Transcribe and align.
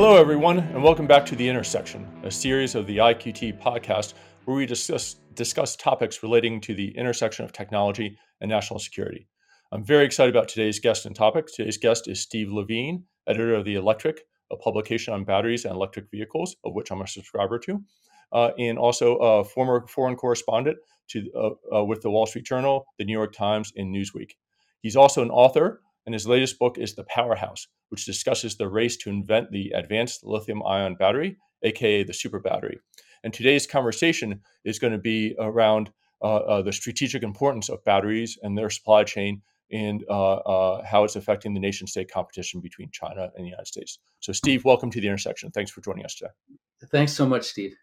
Hello, 0.00 0.14
everyone, 0.14 0.60
and 0.60 0.80
welcome 0.80 1.08
back 1.08 1.26
to 1.26 1.34
The 1.34 1.48
Intersection, 1.48 2.06
a 2.22 2.30
series 2.30 2.76
of 2.76 2.86
the 2.86 2.98
IQT 2.98 3.60
podcast 3.60 4.14
where 4.44 4.56
we 4.56 4.64
discuss, 4.64 5.16
discuss 5.34 5.74
topics 5.74 6.22
relating 6.22 6.60
to 6.60 6.72
the 6.72 6.96
intersection 6.96 7.44
of 7.44 7.50
technology 7.50 8.16
and 8.40 8.48
national 8.48 8.78
security. 8.78 9.26
I'm 9.72 9.82
very 9.82 10.04
excited 10.04 10.32
about 10.32 10.46
today's 10.46 10.78
guest 10.78 11.04
and 11.04 11.16
topic. 11.16 11.48
Today's 11.52 11.78
guest 11.78 12.06
is 12.06 12.20
Steve 12.20 12.46
LeVine, 12.46 13.02
editor 13.26 13.56
of 13.56 13.64
The 13.64 13.74
Electric, 13.74 14.20
a 14.52 14.56
publication 14.56 15.14
on 15.14 15.24
batteries 15.24 15.64
and 15.64 15.74
electric 15.74 16.08
vehicles, 16.12 16.54
of 16.64 16.74
which 16.74 16.92
I'm 16.92 17.02
a 17.02 17.06
subscriber 17.08 17.58
to, 17.58 17.82
uh, 18.32 18.50
and 18.56 18.78
also 18.78 19.16
a 19.16 19.42
former 19.42 19.84
foreign 19.88 20.14
correspondent 20.14 20.78
to, 21.08 21.28
uh, 21.34 21.76
uh, 21.76 21.84
with 21.84 22.02
the 22.02 22.10
Wall 22.12 22.26
Street 22.26 22.46
Journal, 22.46 22.86
the 22.98 23.04
New 23.04 23.18
York 23.18 23.32
Times, 23.32 23.72
and 23.74 23.92
Newsweek. 23.92 24.30
He's 24.80 24.94
also 24.94 25.22
an 25.22 25.30
author, 25.30 25.82
and 26.08 26.14
his 26.14 26.26
latest 26.26 26.58
book 26.58 26.78
is 26.78 26.94
The 26.94 27.04
Powerhouse, 27.04 27.66
which 27.90 28.06
discusses 28.06 28.56
the 28.56 28.66
race 28.66 28.96
to 28.96 29.10
invent 29.10 29.50
the 29.50 29.72
advanced 29.72 30.24
lithium 30.24 30.62
ion 30.62 30.94
battery, 30.94 31.36
aka 31.62 32.02
the 32.02 32.14
super 32.14 32.40
battery. 32.40 32.80
And 33.22 33.34
today's 33.34 33.66
conversation 33.66 34.40
is 34.64 34.78
going 34.78 34.94
to 34.94 34.98
be 34.98 35.36
around 35.38 35.90
uh, 36.22 36.36
uh, 36.36 36.62
the 36.62 36.72
strategic 36.72 37.22
importance 37.22 37.68
of 37.68 37.84
batteries 37.84 38.38
and 38.42 38.56
their 38.56 38.70
supply 38.70 39.04
chain 39.04 39.42
and 39.70 40.02
uh, 40.08 40.36
uh 40.36 40.82
how 40.82 41.04
it's 41.04 41.14
affecting 41.14 41.52
the 41.52 41.60
nation 41.60 41.86
state 41.86 42.10
competition 42.10 42.62
between 42.62 42.88
China 42.90 43.28
and 43.36 43.44
the 43.44 43.50
United 43.50 43.66
States. 43.66 43.98
So, 44.20 44.32
Steve, 44.32 44.64
welcome 44.64 44.90
to 44.90 45.02
the 45.02 45.08
intersection. 45.08 45.50
Thanks 45.50 45.70
for 45.70 45.82
joining 45.82 46.06
us 46.06 46.14
today. 46.14 46.30
Thanks 46.90 47.12
so 47.12 47.26
much, 47.26 47.42
Steve. 47.42 47.76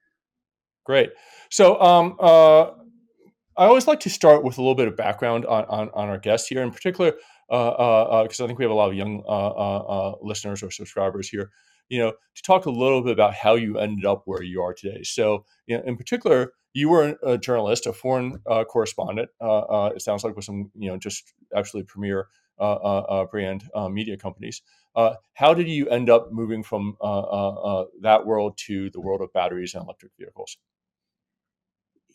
Great. 0.83 1.11
So, 1.51 1.79
um, 1.79 2.15
uh, 2.19 2.71
I 3.57 3.67
always 3.67 3.87
like 3.87 4.01
to 4.01 4.09
start 4.09 4.43
with 4.43 4.57
a 4.57 4.61
little 4.61 4.75
bit 4.75 4.87
of 4.87 4.97
background 4.97 5.45
on, 5.45 5.63
on, 5.65 5.89
on 5.93 6.09
our 6.09 6.17
guests 6.17 6.47
here, 6.47 6.61
in 6.61 6.71
particular, 6.71 7.13
because 7.47 7.77
uh, 7.79 7.83
uh, 7.83 8.23
uh 8.23 8.43
I 8.43 8.47
think 8.47 8.59
we 8.59 8.65
have 8.65 8.71
a 8.71 8.75
lot 8.75 8.89
of 8.89 8.95
young 8.95 9.23
uh, 9.27 9.29
uh, 9.29 9.77
uh, 9.77 10.15
listeners 10.21 10.63
or 10.63 10.71
subscribers 10.71 11.29
here. 11.29 11.51
You 11.89 11.99
know, 11.99 12.11
to 12.11 12.41
talk 12.41 12.65
a 12.65 12.71
little 12.71 13.03
bit 13.03 13.13
about 13.13 13.35
how 13.35 13.53
you 13.53 13.77
ended 13.77 14.05
up 14.05 14.23
where 14.25 14.41
you 14.41 14.61
are 14.63 14.73
today. 14.73 15.03
So, 15.03 15.45
you 15.67 15.77
know, 15.77 15.83
in 15.85 15.97
particular, 15.97 16.53
you 16.73 16.89
were 16.89 17.15
a 17.21 17.37
journalist, 17.37 17.85
a 17.85 17.93
foreign 17.93 18.39
uh, 18.49 18.63
correspondent. 18.63 19.29
Uh, 19.39 19.91
it 19.95 20.01
sounds 20.01 20.23
like 20.23 20.35
with 20.35 20.45
some, 20.45 20.71
you 20.75 20.89
know, 20.89 20.97
just 20.97 21.33
absolutely 21.55 21.85
premier 21.85 22.27
brand 23.29 23.69
media 23.91 24.17
companies. 24.17 24.63
how 25.35 25.53
did 25.53 25.67
you 25.67 25.87
end 25.89 26.09
up 26.09 26.31
moving 26.31 26.63
from 26.63 26.97
that 28.01 28.25
world 28.25 28.57
to 28.65 28.89
the 28.89 28.99
world 28.99 29.21
of 29.21 29.31
batteries 29.31 29.75
and 29.75 29.83
electric 29.83 30.11
vehicles? 30.17 30.57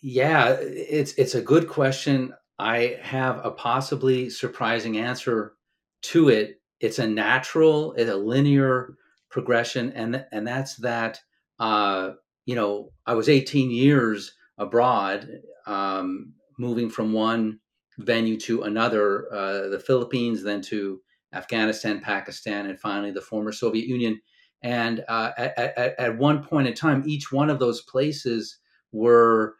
Yeah, 0.03 0.56
it's 0.61 1.12
it's 1.14 1.34
a 1.34 1.42
good 1.42 1.69
question. 1.69 2.34
I 2.61 2.98
have 3.03 3.41
a 3.44 3.50
possibly 3.50 4.30
surprising 4.30 4.98
answer 4.98 5.55
to 6.03 6.28
it. 6.28 6.61
It's 6.80 6.98
a 6.98 7.06
natural, 7.06 7.94
it's 7.94 8.11
a 8.11 8.17
linear 8.17 8.97
progression, 9.30 9.92
and 9.92 10.25
and 10.33 10.47
that's 10.47 10.77
that. 10.77 11.20
Uh, 11.58 12.12
you 12.47 12.55
know, 12.55 12.91
I 13.06 13.14
was 13.14 13.28
18 13.28 13.70
years 13.70 14.33
abroad, 14.58 15.28
um, 15.67 16.33
moving 16.58 16.89
from 16.91 17.12
one 17.12 17.61
venue 17.98 18.39
to 18.41 18.62
another, 18.62 19.33
uh, 19.33 19.69
the 19.69 19.78
Philippines, 19.78 20.42
then 20.42 20.62
to 20.62 21.00
Afghanistan, 21.34 22.00
Pakistan, 22.00 22.67
and 22.67 22.80
finally 22.80 23.11
the 23.11 23.20
former 23.20 23.52
Soviet 23.52 23.86
Union. 23.86 24.20
And 24.62 25.05
uh, 25.08 25.33
at, 25.36 25.58
at, 25.58 25.98
at 25.98 26.19
one 26.19 26.42
point 26.42 26.67
in 26.67 26.74
time, 26.74 27.05
each 27.06 27.30
one 27.30 27.50
of 27.50 27.58
those 27.58 27.83
places 27.83 28.58
were 28.91 29.56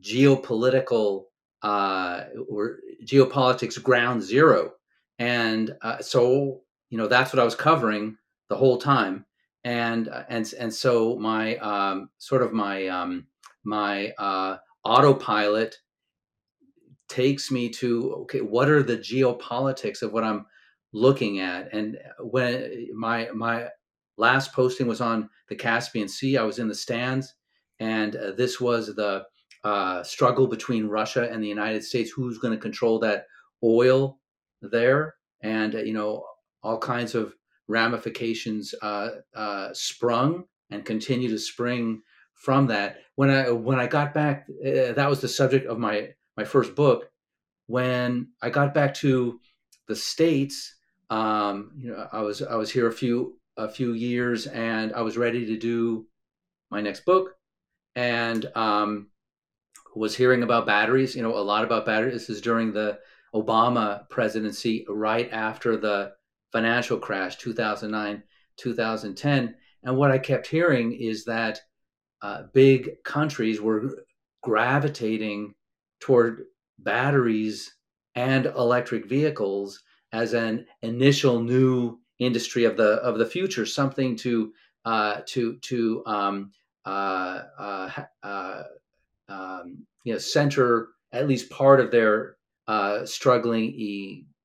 geopolitical 0.00 1.24
uh, 1.62 2.24
or 2.48 2.78
geopolitics 3.04 3.82
ground 3.82 4.22
zero. 4.22 4.72
And 5.18 5.76
uh, 5.82 5.98
so, 6.00 6.62
you 6.90 6.98
know, 6.98 7.08
that's 7.08 7.32
what 7.32 7.40
I 7.40 7.44
was 7.44 7.54
covering 7.54 8.16
the 8.48 8.56
whole 8.56 8.78
time. 8.78 9.24
And 9.64 10.08
uh, 10.08 10.22
and 10.28 10.52
and 10.58 10.72
so 10.72 11.16
my 11.16 11.56
um, 11.56 12.10
sort 12.18 12.42
of 12.42 12.52
my 12.52 12.86
um, 12.86 13.26
my 13.64 14.12
uh, 14.18 14.58
autopilot 14.84 15.76
takes 17.08 17.50
me 17.50 17.68
to 17.70 18.14
okay, 18.22 18.40
what 18.40 18.68
are 18.68 18.82
the 18.82 18.96
geopolitics 18.96 20.02
of 20.02 20.12
what 20.12 20.24
I'm 20.24 20.46
looking 20.92 21.40
at? 21.40 21.74
And 21.74 21.98
when 22.20 22.88
my 22.94 23.28
my 23.34 23.68
last 24.16 24.52
posting 24.52 24.86
was 24.86 25.00
on 25.00 25.28
the 25.48 25.56
Caspian 25.56 26.08
Sea, 26.08 26.38
I 26.38 26.44
was 26.44 26.58
in 26.58 26.68
the 26.68 26.74
stands, 26.74 27.34
and 27.80 28.14
uh, 28.14 28.32
this 28.32 28.60
was 28.60 28.94
the 28.94 29.24
uh, 29.68 30.02
struggle 30.02 30.46
between 30.46 30.86
Russia 30.86 31.28
and 31.30 31.42
the 31.42 31.48
United 31.48 31.84
States. 31.84 32.10
Who's 32.10 32.38
going 32.38 32.54
to 32.54 32.66
control 32.68 32.98
that 33.00 33.26
oil 33.62 34.18
there? 34.62 35.16
And 35.42 35.74
uh, 35.74 35.80
you 35.80 35.92
know, 35.92 36.24
all 36.62 36.78
kinds 36.78 37.14
of 37.14 37.34
ramifications 37.68 38.74
uh, 38.80 39.10
sprung 39.74 40.44
and 40.70 40.86
continue 40.86 41.28
to 41.28 41.38
spring 41.38 42.00
from 42.32 42.66
that. 42.68 42.96
When 43.16 43.28
I 43.28 43.50
when 43.50 43.78
I 43.78 43.86
got 43.86 44.14
back, 44.14 44.46
that 44.62 45.10
was 45.10 45.20
the 45.20 45.28
subject 45.28 45.66
of 45.66 45.78
my 45.78 46.14
my 46.36 46.44
first 46.44 46.74
book. 46.74 47.10
When 47.66 48.28
I 48.40 48.48
got 48.48 48.72
back 48.72 48.94
to 48.94 49.38
the 49.86 49.96
states, 49.96 50.76
um, 51.10 51.72
you 51.76 51.90
know, 51.90 52.08
I 52.10 52.22
was 52.22 52.40
I 52.40 52.56
was 52.56 52.70
here 52.70 52.88
a 52.88 52.92
few 52.92 53.38
a 53.58 53.68
few 53.68 53.92
years, 53.92 54.46
and 54.46 54.94
I 54.94 55.02
was 55.02 55.18
ready 55.18 55.44
to 55.44 55.58
do 55.58 56.06
my 56.70 56.80
next 56.80 57.04
book, 57.04 57.34
and 57.94 58.46
um, 58.54 59.08
was 59.98 60.16
hearing 60.16 60.42
about 60.42 60.66
batteries, 60.66 61.16
you 61.16 61.22
know, 61.22 61.36
a 61.36 61.40
lot 61.40 61.64
about 61.64 61.86
batteries. 61.86 62.14
This 62.14 62.30
is 62.30 62.40
during 62.40 62.72
the 62.72 62.98
Obama 63.34 64.08
presidency, 64.08 64.86
right 64.88 65.28
after 65.32 65.76
the 65.76 66.12
financial 66.52 66.98
crash, 66.98 67.36
2009, 67.36 68.22
2010. 68.56 69.54
And 69.82 69.96
what 69.96 70.10
I 70.10 70.18
kept 70.18 70.46
hearing 70.46 70.92
is 70.92 71.24
that 71.24 71.60
uh, 72.22 72.44
big 72.54 73.02
countries 73.04 73.60
were 73.60 74.04
gravitating 74.42 75.54
toward 76.00 76.44
batteries 76.78 77.74
and 78.14 78.46
electric 78.46 79.06
vehicles 79.06 79.82
as 80.12 80.32
an 80.32 80.66
initial 80.82 81.40
new 81.40 81.98
industry 82.18 82.64
of 82.64 82.76
the 82.76 82.94
of 82.94 83.18
the 83.18 83.26
future, 83.26 83.66
something 83.66 84.16
to 84.16 84.52
uh, 84.84 85.20
to 85.26 85.56
to 85.58 86.02
um, 86.06 86.50
uh, 86.84 87.42
uh, 87.58 87.90
uh 88.22 88.62
um, 89.28 89.86
you 90.04 90.12
know 90.12 90.18
center 90.18 90.88
at 91.12 91.28
least 91.28 91.50
part 91.50 91.80
of 91.80 91.90
their 91.90 92.36
uh, 92.66 93.04
struggling 93.04 93.74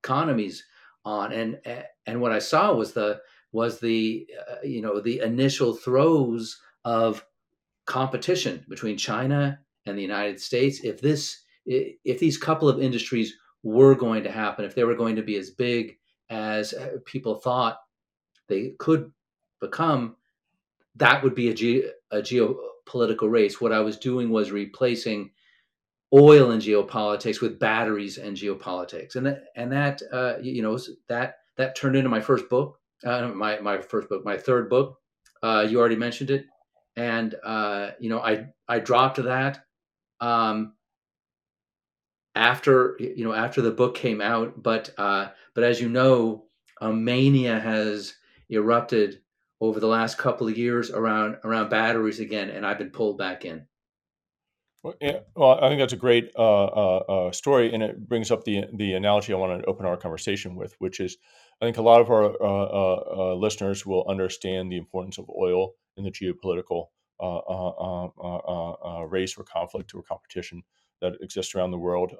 economies 0.02 0.64
on. 1.06 1.32
And 1.34 1.60
and 2.06 2.22
what 2.22 2.32
I 2.32 2.40
saw 2.40 2.74
was 2.74 2.94
the 2.94 3.22
was 3.52 3.80
the 3.80 4.28
uh, 4.50 4.56
you 4.64 4.82
know 4.82 5.00
the 5.00 5.20
initial 5.20 5.74
throes 5.74 6.60
of 6.86 7.26
competition 7.86 8.66
between 8.70 8.98
China 8.98 9.60
and 9.86 9.98
the 9.98 10.02
United 10.02 10.40
States. 10.40 10.84
If 10.84 11.02
this 11.02 11.44
if 11.66 12.20
these 12.20 12.38
couple 12.38 12.68
of 12.68 12.82
industries 12.82 13.34
were 13.64 13.96
going 13.96 14.24
to 14.24 14.32
happen 14.32 14.66
if 14.66 14.76
they 14.76 14.84
were 14.84 14.96
going 14.96 15.16
to 15.16 15.24
be 15.24 15.38
as 15.38 15.50
big 15.50 15.98
as 16.30 16.74
uh, 16.74 16.98
people 17.06 17.36
thought 17.36 17.78
they 18.48 18.74
could 18.78 19.12
become 19.62 20.16
that 20.96 21.24
would 21.24 21.34
be 21.34 21.50
a, 21.50 21.54
ge- 21.54 21.86
a 22.12 22.22
geopolitical 22.88 23.32
race 23.32 23.60
what 23.62 23.72
i 23.72 23.80
was 23.80 23.98
doing 23.98 24.30
was 24.30 24.52
replacing 24.52 25.30
oil 26.14 26.52
and 26.52 26.62
geopolitics 26.62 27.42
with 27.42 27.60
batteries 27.60 28.18
and 28.18 28.38
geopolitics, 28.38 29.16
and 29.16 29.26
that 29.26 29.46
and 29.56 29.72
that 29.72 30.02
uh, 30.12 30.36
you 30.42 30.62
know 30.62 30.78
that 31.10 31.38
that 31.58 31.76
turned 31.76 31.96
into 31.96 32.10
my 32.10 32.22
first 32.22 32.50
book, 32.50 32.80
uh, 33.04 33.30
my 33.30 33.60
my 33.60 33.82
first 33.82 34.10
book, 34.10 34.24
my 34.24 34.38
third 34.38 34.70
book. 34.70 35.00
Uh, 35.42 35.66
you 35.68 35.80
already 35.80 35.96
mentioned 35.96 36.30
it, 36.30 36.46
and 36.96 37.36
uh, 37.44 37.92
you 38.00 38.10
know 38.10 38.20
I 38.20 38.48
I 38.68 38.80
dropped 38.80 39.22
that 39.24 39.66
um, 40.22 40.74
after 42.36 42.96
you 43.00 43.24
know 43.24 43.34
after 43.34 43.62
the 43.62 43.72
book 43.72 43.96
came 43.96 44.22
out, 44.22 44.62
but 44.62 44.92
uh, 44.98 45.30
but 45.56 45.63
as 45.63 45.81
you 45.81 45.90
know, 45.90 46.46
a 46.80 46.94
mania 46.94 47.60
has 47.60 48.13
erupted 48.50 49.22
over 49.63 49.80
the 49.80 49.88
last 49.88 50.18
couple 50.18 50.48
of 50.48 50.57
years 50.57 50.92
around 50.92 51.38
around 51.45 51.69
batteries 51.69 52.19
again, 52.19 52.50
and 52.50 52.65
I've 52.65 52.77
been 52.77 52.89
pulled 52.89 53.18
back 53.18 53.45
in. 53.45 53.65
Well, 54.83 55.60
I 55.62 55.69
think 55.69 55.80
that's 55.80 55.94
a 55.94 55.98
great 55.98 56.30
uh, 56.38 56.65
uh, 56.65 56.98
uh, 57.07 57.31
story, 57.31 57.74
and 57.74 57.81
it 57.81 58.10
brings 58.10 58.30
up 58.30 58.44
the 58.44 58.65
the 58.74 58.94
analogy 58.94 59.31
I 59.31 59.38
want 59.38 59.62
to 59.62 59.69
open 59.69 59.86
our 59.86 59.95
conversation 59.95 60.56
with, 60.56 60.75
which 60.80 61.00
is 61.00 61.15
I 61.62 61.65
think 61.65 61.77
a 61.77 61.81
lot 61.81 62.01
of 62.01 62.10
our 62.10 62.25
uh, 62.25 62.45
uh, 62.45 63.04
uh, 63.15 63.36
listeners 63.36 63.86
will 63.86 64.06
understand 64.10 64.69
the 64.69 64.77
importance 64.77 65.18
of 65.18 65.30
oil 65.30 65.75
in 65.95 66.04
the 66.04 66.12
geopolitical 66.12 66.88
race 69.09 69.38
or 69.38 69.44
conflict 69.45 69.95
or 69.95 70.04
competition 70.04 70.62
that 71.04 71.14
exists 71.22 71.54
around 71.54 71.70
the 71.72 71.78
world. 71.78 72.12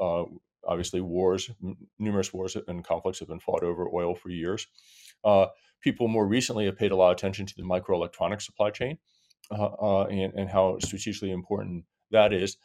obviously, 0.68 1.02
wars, 1.02 1.50
numerous 1.98 2.32
wars 2.32 2.56
and 2.68 2.86
conflicts 2.86 3.20
have 3.20 3.28
been 3.28 3.40
fought 3.40 3.64
over 3.64 3.90
oil 3.94 4.14
for 4.14 4.30
years. 4.30 4.68
people 5.82 6.08
more 6.08 6.28
recently 6.28 6.66
have 6.66 6.78
paid 6.78 6.92
a 6.92 6.96
lot 6.96 7.12
of 7.12 7.18
attention 7.18 7.46
to 7.46 7.56
the 7.58 7.64
microelectronic 7.64 8.42
supply 8.42 8.70
chain 8.70 8.98
and, 9.50 10.34
and 10.36 10.50
how 10.50 10.78
strategically 10.80 11.32
important 11.32 11.84
that 12.12 12.32
is, 12.32 12.58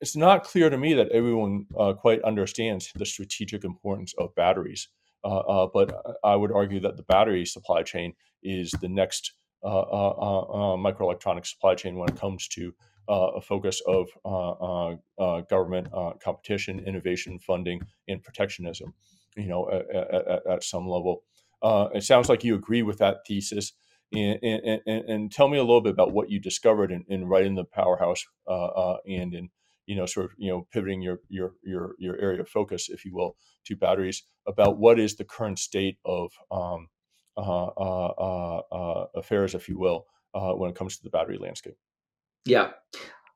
it's 0.00 0.16
not 0.16 0.44
clear 0.44 0.68
to 0.68 0.76
me 0.76 0.94
that 0.94 1.10
everyone 1.12 1.66
uh, 1.78 1.92
quite 1.92 2.22
understands 2.22 2.90
the 2.94 3.06
strategic 3.06 3.64
importance 3.64 4.12
of 4.18 4.34
batteries. 4.34 4.88
Uh, 5.24 5.38
uh, 5.38 5.68
but 5.72 6.18
I 6.22 6.36
would 6.36 6.52
argue 6.52 6.80
that 6.80 6.96
the 6.96 7.02
battery 7.04 7.46
supply 7.46 7.82
chain 7.82 8.12
is 8.42 8.70
the 8.82 8.88
next 8.88 9.32
uh, 9.62 9.80
uh, 9.80 10.76
microelectronic 10.76 11.46
supply 11.46 11.74
chain 11.74 11.96
when 11.96 12.10
it 12.10 12.20
comes 12.20 12.48
to 12.48 12.74
Uh, 13.06 13.32
a 13.36 13.40
focus 13.40 13.82
of 13.86 14.08
uh, 14.24 14.94
uh, 15.18 15.40
government 15.42 15.88
competition, 16.22 16.80
innovation, 16.80 17.38
funding, 17.38 17.82
and 18.08 18.22
protectionism. 18.22 18.94
You 19.36 19.48
know, 19.48 19.70
at, 19.70 19.90
at, 20.14 20.46
at 20.46 20.64
some 20.64 20.88
level, 20.88 21.22
it 21.62 22.02
sounds 22.02 22.28
like 22.28 22.44
you 22.44 22.54
agree 22.54 22.82
with 22.82 22.98
that 22.98 23.18
thesis. 23.26 23.72
And, 24.12 24.38
and, 24.42 24.80
and, 24.86 25.04
and, 25.08 25.32
tell 25.32 25.48
me 25.48 25.58
a 25.58 25.62
little 25.62 25.80
bit 25.80 25.92
about 25.92 26.12
what 26.12 26.30
you 26.30 26.38
discovered 26.38 26.92
in, 26.92 27.04
in 27.08 27.26
writing 27.26 27.56
the 27.56 27.64
powerhouse 27.64 28.24
and 28.46 29.34
in 29.34 29.50
you 29.86 29.96
know 29.96 30.06
sort 30.06 30.26
of 30.26 30.32
you 30.38 30.50
know 30.50 30.66
pivoting 30.72 31.02
your 31.02 31.20
your 31.28 31.54
your 31.62 31.94
your 31.98 32.16
area 32.20 32.40
of 32.40 32.48
focus 32.48 32.88
if 32.88 33.04
you 33.04 33.14
will 33.14 33.36
to 33.64 33.76
batteries 33.76 34.22
about 34.46 34.78
what 34.78 34.98
is 34.98 35.16
the 35.16 35.24
current 35.24 35.58
state 35.58 35.98
of 36.04 36.32
um, 36.50 36.88
uh, 37.36 37.66
uh, 37.66 38.62
uh, 38.72 39.06
affairs 39.14 39.54
if 39.54 39.68
you 39.68 39.78
will 39.78 40.06
when 40.32 40.70
it 40.70 40.76
comes 40.76 40.96
to 40.96 41.02
the 41.02 41.10
battery 41.10 41.38
landscape 41.38 41.76
yeah 42.44 42.70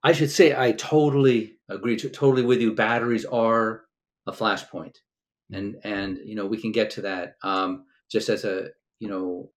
i 0.02 0.12
should 0.12 0.30
say 0.30 0.54
i 0.56 0.72
totally 0.72 1.58
agree 1.68 1.96
to, 1.96 2.08
totally 2.08 2.44
with 2.44 2.60
you 2.60 2.74
batteries 2.74 3.24
are 3.24 3.84
a 4.26 4.32
flashpoint 4.32 4.96
and 5.52 5.76
and 5.84 6.18
you 6.24 6.34
know 6.34 6.46
we 6.46 6.60
can 6.60 6.72
get 6.72 6.90
to 6.90 7.02
that 7.02 7.36
um, 7.42 7.84
just 8.10 8.28
as 8.28 8.44
a 8.44 8.68
you 8.98 9.08
know 9.08 9.50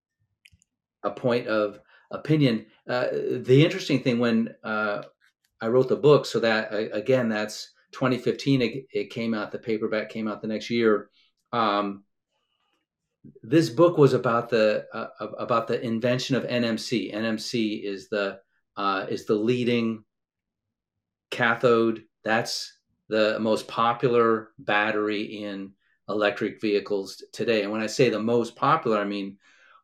a 1.03 1.11
point 1.11 1.47
of 1.47 1.79
opinion 2.11 2.65
uh, 2.89 3.07
the 3.11 3.63
interesting 3.63 4.01
thing 4.01 4.19
when 4.19 4.53
uh, 4.63 5.01
I 5.61 5.67
wrote 5.67 5.87
the 5.87 5.95
book. 5.95 6.25
So 6.25 6.39
that 6.39 6.73
again, 6.73 7.29
that's 7.29 7.71
2015. 7.93 8.61
It, 8.61 8.85
it 8.91 9.09
came 9.11 9.33
out. 9.33 9.51
The 9.51 9.59
paperback 9.59 10.09
came 10.09 10.27
out 10.27 10.41
the 10.41 10.47
next 10.47 10.69
year. 10.69 11.09
Um, 11.53 12.03
this 13.43 13.69
book 13.69 13.97
was 13.97 14.13
about 14.13 14.49
the 14.49 14.87
uh, 14.91 15.07
about 15.37 15.67
the 15.67 15.79
invention 15.79 16.35
of 16.35 16.43
NMC. 16.43 17.13
NMC 17.13 17.83
is 17.83 18.09
the 18.09 18.39
uh, 18.77 19.05
is 19.09 19.25
the 19.25 19.35
leading 19.35 20.03
cathode. 21.29 22.03
That's 22.23 22.77
the 23.09 23.39
most 23.39 23.67
popular 23.67 24.51
battery 24.59 25.43
in 25.43 25.71
electric 26.09 26.61
vehicles 26.61 27.23
today. 27.33 27.63
And 27.63 27.71
when 27.71 27.81
I 27.81 27.87
say 27.87 28.09
the 28.09 28.19
most 28.19 28.55
popular, 28.55 28.97
I 28.97 29.05
mean 29.05 29.37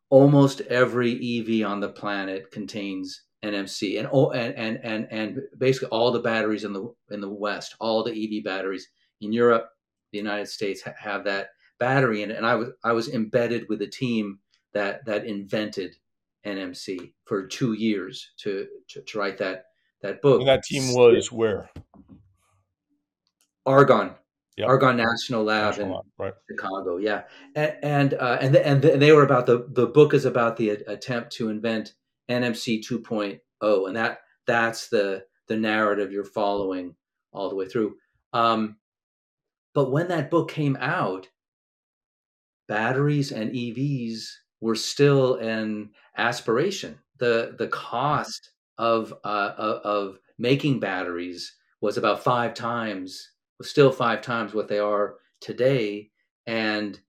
almost 0.10 0.62
every 0.62 1.13
EV 1.13 1.68
on 1.68 1.80
the 1.80 1.89
planet 1.89 2.51
contains 2.51 3.24
NMC 3.44 4.00
and 4.00 4.56
and 4.57 4.80
and 4.84 5.07
and 5.12 5.42
basically 5.57 5.89
all 5.89 6.12
the 6.12 6.19
batteries 6.19 6.63
in 6.63 6.74
the 6.74 6.94
in 7.12 7.22
the 7.22 7.30
West, 7.30 7.75
all 7.80 8.04
the 8.04 8.12
EV 8.12 8.44
batteries 8.44 8.88
in 9.22 9.31
Europe, 9.31 9.69
the 10.12 10.18
United 10.18 10.48
States 10.48 10.81
ha- 10.81 10.94
have 10.98 11.24
that 11.25 11.50
battery 11.80 12.24
in 12.24 12.31
it. 12.31 12.38
And 12.38 12.45
I 12.45 12.56
was 12.56 12.69
I 12.84 12.92
was 12.94 13.10
embedded 13.10 13.68
with 13.69 13.81
a 13.81 13.88
team 13.88 14.39
that 14.74 15.06
that 15.06 15.25
invented 15.25 15.95
NMC 16.48 17.14
for 17.26 17.46
two 17.46 17.74
years 17.74 18.32
to 18.38 18.68
to, 18.90 19.02
to 19.02 19.20
write 19.20 19.38
that 19.38 19.66
that 20.02 20.22
book. 20.22 20.40
And 20.40 20.48
that 20.48 20.64
team 20.64 20.94
was 20.94 21.32
where 21.32 21.70
Argonne. 23.66 24.16
Yep. 24.58 24.68
Argonne 24.70 24.98
National 24.98 25.44
Lab 25.44 25.66
National 25.66 25.86
in 25.86 25.92
Lab, 25.94 26.06
right. 26.18 26.34
Chicago, 26.50 26.98
yeah, 26.98 27.24
and 27.56 27.76
and 27.84 28.14
uh, 28.16 28.40
and, 28.42 28.56
the, 28.56 28.68
and, 28.68 28.82
the, 28.82 28.94
and 28.94 29.02
they 29.02 29.12
were 29.12 29.24
about 29.24 29.46
the 29.46 29.68
the 29.70 29.86
book 29.86 30.16
is 30.16 30.26
about 30.26 30.58
the 30.58 30.70
attempt 30.72 31.32
to 31.34 31.50
invent 31.50 31.94
NMC 32.28 32.84
2.0, 32.84 33.40
and 33.88 33.96
that 33.96 34.22
that's 34.48 34.88
the 34.88 35.26
the 35.48 35.58
narrative 35.58 36.12
you're 36.12 36.24
following 36.24 36.96
all 37.32 37.50
the 37.50 37.56
way 37.56 37.68
through. 37.68 37.98
Um, 38.34 38.78
but 39.76 39.92
when 39.92 40.08
that 40.08 40.32
book 40.32 40.50
came 40.50 40.76
out, 40.82 41.28
batteries 42.68 43.32
and 43.32 43.52
EVs 43.52 44.26
were 44.62 44.75
still 44.75 45.36
an 45.36 45.89
aspiration. 46.18 46.98
the 47.18 47.56
The 47.57 47.68
cost 47.68 48.51
of 48.77 49.13
uh, 49.24 49.54
of 49.83 50.19
making 50.38 50.80
batteries 50.80 51.56
was 51.81 51.98
about 51.98 52.24
five 52.24 52.54
times, 52.54 53.31
was 53.59 53.69
still 53.69 53.92
five 53.92 54.21
times 54.21 54.54
what 54.54 54.68
they 54.68 54.80
are 54.80 55.15
today, 55.42 56.12
and 56.45 57.00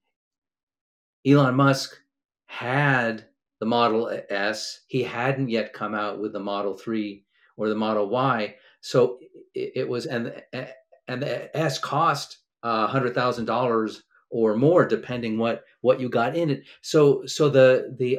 Elon 1.26 1.54
Musk 1.54 1.98
had 2.46 3.26
the 3.60 3.66
Model 3.66 4.10
S. 4.30 4.80
He 4.88 5.02
hadn't 5.02 5.48
yet 5.48 5.72
come 5.72 5.94
out 5.94 6.20
with 6.20 6.32
the 6.32 6.40
Model 6.40 6.74
3 6.74 7.24
or 7.56 7.68
the 7.68 7.74
Model 7.74 8.08
Y. 8.08 8.54
So 8.80 9.18
it, 9.54 9.72
it 9.74 9.88
was, 9.88 10.06
and, 10.06 10.42
and 10.52 11.22
the 11.22 11.56
S 11.56 11.78
cost 11.78 12.38
uh, 12.62 12.88
$100,000 12.88 14.00
or 14.30 14.56
more 14.56 14.86
depending 14.86 15.38
what 15.38 15.64
what 15.80 16.00
you 16.00 16.08
got 16.08 16.36
in 16.36 16.50
it. 16.50 16.64
So 16.82 17.24
so 17.26 17.48
the 17.48 17.94
the 17.98 18.18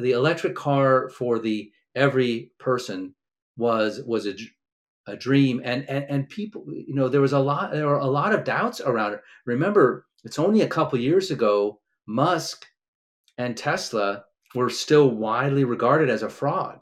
the 0.00 0.12
electric 0.12 0.54
car 0.54 1.10
for 1.10 1.38
the 1.38 1.70
every 1.94 2.52
person 2.58 3.14
was 3.56 4.00
was 4.06 4.26
a, 4.26 4.34
a 5.06 5.16
dream. 5.16 5.60
And, 5.64 5.88
and 5.88 6.04
and 6.08 6.28
people 6.28 6.64
you 6.68 6.94
know 6.94 7.08
there 7.08 7.20
was 7.20 7.32
a 7.32 7.38
lot 7.38 7.72
there 7.72 7.86
were 7.86 7.98
a 7.98 8.06
lot 8.06 8.34
of 8.34 8.44
doubts 8.44 8.80
around 8.80 9.14
it. 9.14 9.20
Remember 9.46 10.06
it's 10.24 10.38
only 10.38 10.62
a 10.62 10.68
couple 10.68 10.98
years 10.98 11.30
ago 11.30 11.80
musk 12.06 12.66
and 13.38 13.56
tesla 13.56 14.24
were 14.54 14.70
still 14.70 15.10
widely 15.10 15.64
regarded 15.64 16.08
as 16.08 16.22
a 16.22 16.28
fraud. 16.28 16.80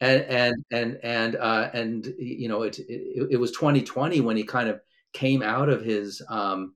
And 0.00 0.22
and 0.22 0.64
and 0.70 0.98
and 1.02 1.36
uh, 1.36 1.70
and 1.72 2.06
you 2.18 2.48
know 2.48 2.62
it, 2.62 2.78
it, 2.80 3.28
it 3.30 3.36
was 3.38 3.50
2020 3.52 4.20
when 4.20 4.36
he 4.36 4.44
kind 4.44 4.68
of 4.68 4.80
came 5.14 5.42
out 5.42 5.70
of 5.70 5.82
his 5.82 6.20
um, 6.28 6.74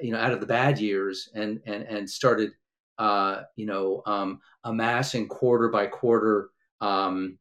you 0.00 0.12
know 0.12 0.18
out 0.18 0.32
of 0.32 0.40
the 0.40 0.46
bad 0.46 0.78
years 0.78 1.28
and 1.34 1.60
and 1.66 1.82
and 1.84 2.08
started 2.08 2.52
uh, 2.98 3.42
you 3.56 3.66
know 3.66 4.02
um, 4.06 4.40
amassing 4.64 5.28
quarter 5.28 5.68
by 5.68 5.86
quarter 5.86 6.50
um, 6.80 7.38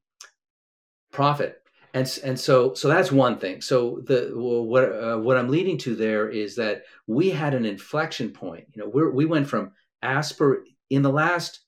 profit 1.11 1.61
and 1.93 2.19
and 2.23 2.39
so 2.39 2.73
so 2.73 2.87
that's 2.87 3.11
one 3.11 3.37
thing 3.37 3.61
so 3.61 4.01
the 4.05 4.31
what 4.35 4.83
uh, 4.83 5.17
what 5.17 5.37
I'm 5.37 5.49
leading 5.49 5.77
to 5.79 5.95
there 5.95 6.29
is 6.29 6.55
that 6.55 6.83
we 7.07 7.29
had 7.29 7.53
an 7.53 7.65
inflection 7.65 8.31
point 8.31 8.65
you 8.73 8.81
know 8.81 8.89
we 8.89 9.09
we 9.09 9.25
went 9.25 9.47
from 9.47 9.71
aspir 10.03 10.63
in 10.89 11.01
the 11.01 11.11
last 11.11 11.61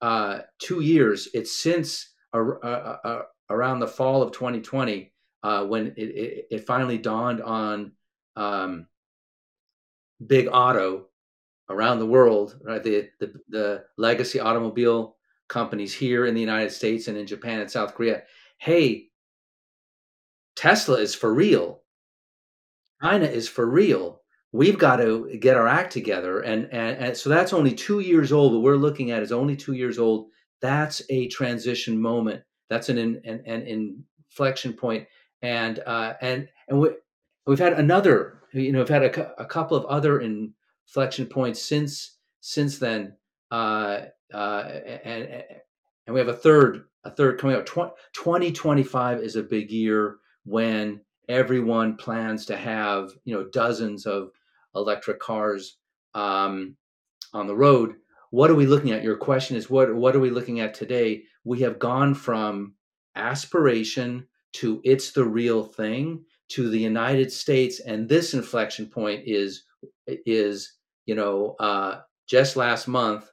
uh, 0.00 0.40
two 0.58 0.80
years. 0.80 1.28
It's 1.34 1.56
since 1.58 2.10
around 2.32 3.80
the 3.80 3.88
fall 3.88 4.22
of 4.22 4.32
2020 4.32 5.12
uh, 5.42 5.64
when 5.64 5.88
it, 5.88 5.98
it, 5.98 6.46
it, 6.50 6.66
finally 6.66 6.98
dawned 6.98 7.42
on 7.42 7.92
um, 8.36 8.86
big 10.26 10.48
auto 10.52 11.06
around 11.68 11.98
the 11.98 12.06
world, 12.06 12.58
right? 12.62 12.82
The, 12.82 13.10
the, 13.20 13.32
the 13.48 13.84
legacy 13.96 14.40
automobile 14.40 15.16
companies 15.48 15.94
here 15.94 16.26
in 16.26 16.34
the 16.34 16.40
United 16.40 16.70
States 16.70 17.08
and 17.08 17.16
in 17.16 17.26
Japan 17.26 17.60
and 17.60 17.70
South 17.70 17.94
Korea. 17.94 18.22
Hey, 18.58 19.08
Tesla 20.56 20.96
is 20.96 21.14
for 21.14 21.32
real. 21.32 21.82
China 23.02 23.26
is 23.26 23.48
for 23.48 23.66
real 23.66 24.20
we've 24.52 24.78
got 24.78 24.96
to 24.96 25.36
get 25.38 25.56
our 25.56 25.68
act 25.68 25.92
together 25.92 26.40
and, 26.40 26.68
and 26.72 26.96
and 26.98 27.16
so 27.16 27.30
that's 27.30 27.52
only 27.52 27.72
two 27.72 28.00
years 28.00 28.32
old 28.32 28.52
what 28.52 28.62
we're 28.62 28.76
looking 28.76 29.10
at 29.10 29.22
is 29.22 29.32
only 29.32 29.56
two 29.56 29.74
years 29.74 29.98
old 29.98 30.28
that's 30.60 31.02
a 31.08 31.28
transition 31.28 32.00
moment 32.00 32.42
that's 32.68 32.88
an 32.88 32.98
an, 32.98 33.42
an 33.46 33.62
inflection 33.62 34.72
point. 34.72 35.06
and 35.42 35.80
uh, 35.86 36.14
and 36.20 36.48
and 36.68 36.80
we, 36.80 36.88
we've 37.46 37.58
had 37.58 37.74
another 37.74 38.39
you 38.52 38.72
know 38.72 38.78
we've 38.78 38.88
had 38.88 39.04
a, 39.04 39.40
a 39.42 39.46
couple 39.46 39.76
of 39.76 39.84
other 39.86 40.20
inflection 40.20 41.26
points 41.26 41.62
since 41.62 42.16
since 42.40 42.78
then 42.78 43.14
uh, 43.50 44.02
uh, 44.32 44.62
and 45.04 45.44
and 46.06 46.14
we 46.14 46.20
have 46.20 46.28
a 46.28 46.34
third 46.34 46.84
a 47.04 47.10
third 47.10 47.38
coming 47.38 47.56
up 47.56 47.66
2025 47.66 49.18
is 49.20 49.36
a 49.36 49.42
big 49.42 49.70
year 49.70 50.18
when 50.44 51.00
everyone 51.28 51.96
plans 51.96 52.44
to 52.46 52.56
have 52.56 53.10
you 53.24 53.34
know 53.34 53.44
dozens 53.52 54.06
of 54.06 54.30
electric 54.74 55.20
cars 55.20 55.78
um, 56.14 56.76
on 57.32 57.46
the 57.46 57.56
road. 57.56 57.94
What 58.30 58.50
are 58.50 58.54
we 58.54 58.66
looking 58.66 58.92
at? 58.92 59.02
Your 59.02 59.16
question 59.16 59.56
is 59.56 59.70
what 59.70 59.94
what 59.94 60.14
are 60.14 60.20
we 60.20 60.30
looking 60.30 60.60
at 60.60 60.74
today? 60.74 61.22
We 61.44 61.60
have 61.60 61.78
gone 61.78 62.14
from 62.14 62.74
aspiration 63.16 64.26
to 64.52 64.80
it's 64.84 65.12
the 65.12 65.24
real 65.24 65.64
thing 65.64 66.24
to 66.50 66.68
the 66.68 66.78
United 66.78 67.32
States, 67.32 67.80
and 67.80 68.08
this 68.08 68.34
inflection 68.34 68.86
point 68.86 69.22
is 69.24 69.64
is 70.06 70.72
you 71.06 71.14
know 71.14 71.56
uh, 71.60 72.00
just 72.28 72.56
last 72.56 72.88
month, 72.88 73.30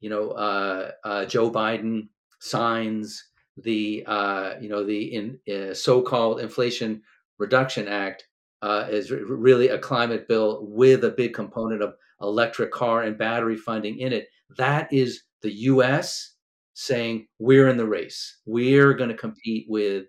you 0.00 0.08
know 0.08 0.30
uh, 0.30 0.92
uh, 1.04 1.24
Joe 1.26 1.50
Biden 1.50 2.08
signs 2.40 3.24
the 3.56 4.04
uh, 4.06 4.54
you 4.60 4.68
know 4.68 4.84
the 4.84 5.02
in, 5.14 5.38
uh, 5.52 5.74
so-called 5.74 6.40
Inflation 6.40 7.02
Reduction 7.38 7.88
Act, 7.88 8.26
uh, 8.62 8.86
is 8.88 9.10
really 9.10 9.68
a 9.68 9.78
climate 9.78 10.28
bill 10.28 10.60
with 10.62 11.04
a 11.04 11.10
big 11.10 11.34
component 11.34 11.82
of 11.82 11.94
electric 12.22 12.70
car 12.70 13.02
and 13.02 13.18
battery 13.18 13.56
funding 13.56 13.98
in 13.98 14.12
it. 14.12 14.28
That 14.56 14.92
is 14.92 15.22
the 15.42 15.52
U.S. 15.52 16.34
saying 16.74 17.26
we're 17.40 17.68
in 17.68 17.76
the 17.76 17.86
race. 17.86 18.38
We're 18.46 18.94
going 18.94 19.10
to 19.10 19.16
compete 19.16 19.66
with 19.68 20.06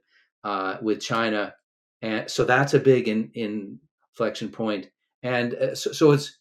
with 0.82 1.01
China, 1.01 1.56
and 2.01 2.29
so 2.29 2.43
that's 2.43 2.74
a 2.74 2.79
big 2.79 3.08
in, 3.08 3.31
inflection 3.34 4.50
point. 4.50 4.89
And 5.24 5.53
uh, 5.55 5.75
so, 5.75 5.91
so 5.91 6.12
it's 6.12 6.38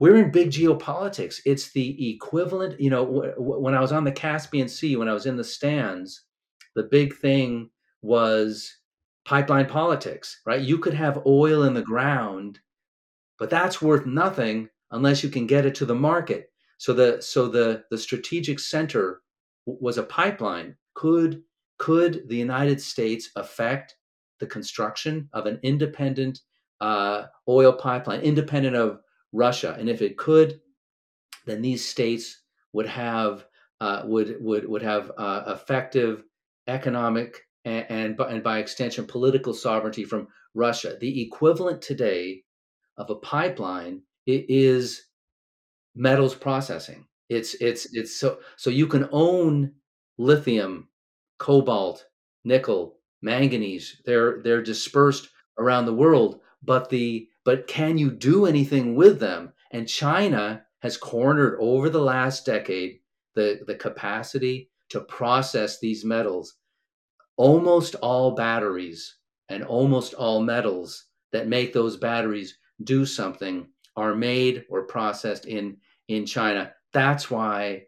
we're 0.00 0.16
in 0.16 0.30
big 0.30 0.50
geopolitics. 0.50 1.40
It's 1.44 1.72
the 1.72 2.14
equivalent, 2.14 2.80
you 2.80 2.90
know, 2.90 3.04
w- 3.04 3.32
w- 3.32 3.60
when 3.60 3.74
I 3.74 3.80
was 3.80 3.92
on 3.92 4.04
the 4.04 4.12
Caspian 4.12 4.68
Sea, 4.68 4.96
when 4.96 5.08
I 5.08 5.12
was 5.12 5.26
in 5.26 5.36
the 5.36 5.44
stands, 5.44 6.22
the 6.76 6.84
big 6.84 7.16
thing 7.16 7.70
was 8.02 8.76
pipeline 9.24 9.66
politics, 9.66 10.40
right? 10.46 10.60
You 10.60 10.78
could 10.78 10.94
have 10.94 11.26
oil 11.26 11.64
in 11.64 11.74
the 11.74 11.82
ground, 11.82 12.60
but 13.38 13.50
that's 13.50 13.82
worth 13.82 14.06
nothing 14.06 14.68
unless 14.90 15.22
you 15.22 15.28
can 15.28 15.46
get 15.46 15.66
it 15.66 15.74
to 15.76 15.84
the 15.84 15.94
market. 15.94 16.50
So 16.78 16.92
the 16.92 17.20
so 17.20 17.48
the 17.48 17.84
the 17.90 17.98
strategic 17.98 18.60
center 18.60 19.22
was 19.66 19.98
a 19.98 20.02
pipeline. 20.04 20.76
Could 20.94 21.42
could 21.78 22.28
the 22.28 22.36
United 22.36 22.80
States 22.80 23.30
affect 23.36 23.96
the 24.38 24.46
construction 24.46 25.28
of 25.32 25.46
an 25.46 25.58
independent 25.62 26.40
uh, 26.80 27.24
oil 27.48 27.72
pipeline, 27.72 28.20
independent 28.20 28.76
of 28.76 29.00
Russia? 29.32 29.76
And 29.78 29.88
if 29.88 30.02
it 30.02 30.16
could, 30.16 30.60
then 31.46 31.62
these 31.62 31.88
states 31.88 32.42
would 32.72 32.86
have 32.86 33.46
uh, 33.80 34.02
would 34.04 34.36
would 34.40 34.68
would 34.68 34.82
have 34.82 35.12
uh, 35.18 35.42
effective 35.46 36.24
economic 36.66 37.46
and, 37.64 37.86
and 37.88 38.16
by, 38.16 38.30
and 38.30 38.42
by 38.42 38.58
extension 38.58 39.06
political 39.06 39.54
sovereignty 39.54 40.04
from 40.04 40.28
Russia. 40.54 40.96
The 41.00 41.22
equivalent 41.22 41.82
today 41.82 42.42
of 42.96 43.10
a 43.10 43.16
pipeline 43.16 44.02
is 44.26 45.04
metals 45.94 46.34
processing. 46.34 47.06
It's 47.28 47.54
it's 47.54 47.94
it's 47.94 48.16
so 48.16 48.38
so 48.56 48.70
you 48.70 48.86
can 48.86 49.08
own 49.12 49.72
lithium, 50.18 50.88
cobalt, 51.38 52.06
nickel, 52.44 52.97
manganese. 53.22 54.00
They're 54.04 54.40
they're 54.42 54.62
dispersed 54.62 55.28
around 55.58 55.86
the 55.86 55.94
world, 55.94 56.40
but 56.62 56.88
the 56.88 57.28
but 57.44 57.66
can 57.66 57.98
you 57.98 58.10
do 58.10 58.46
anything 58.46 58.94
with 58.94 59.20
them? 59.20 59.52
And 59.70 59.88
China 59.88 60.64
has 60.80 60.96
cornered 60.96 61.58
over 61.60 61.90
the 61.90 62.00
last 62.00 62.46
decade 62.46 63.00
the, 63.34 63.60
the 63.66 63.74
capacity 63.74 64.70
to 64.90 65.00
process 65.00 65.78
these 65.78 66.04
metals. 66.04 66.54
Almost 67.36 67.94
all 67.96 68.34
batteries 68.34 69.16
and 69.48 69.62
almost 69.64 70.14
all 70.14 70.42
metals 70.42 71.06
that 71.32 71.48
make 71.48 71.72
those 71.72 71.96
batteries 71.96 72.58
do 72.84 73.04
something 73.04 73.68
are 73.96 74.14
made 74.14 74.64
or 74.68 74.84
processed 74.84 75.46
in 75.46 75.76
in 76.08 76.24
China. 76.26 76.72
That's 76.92 77.30
why 77.30 77.84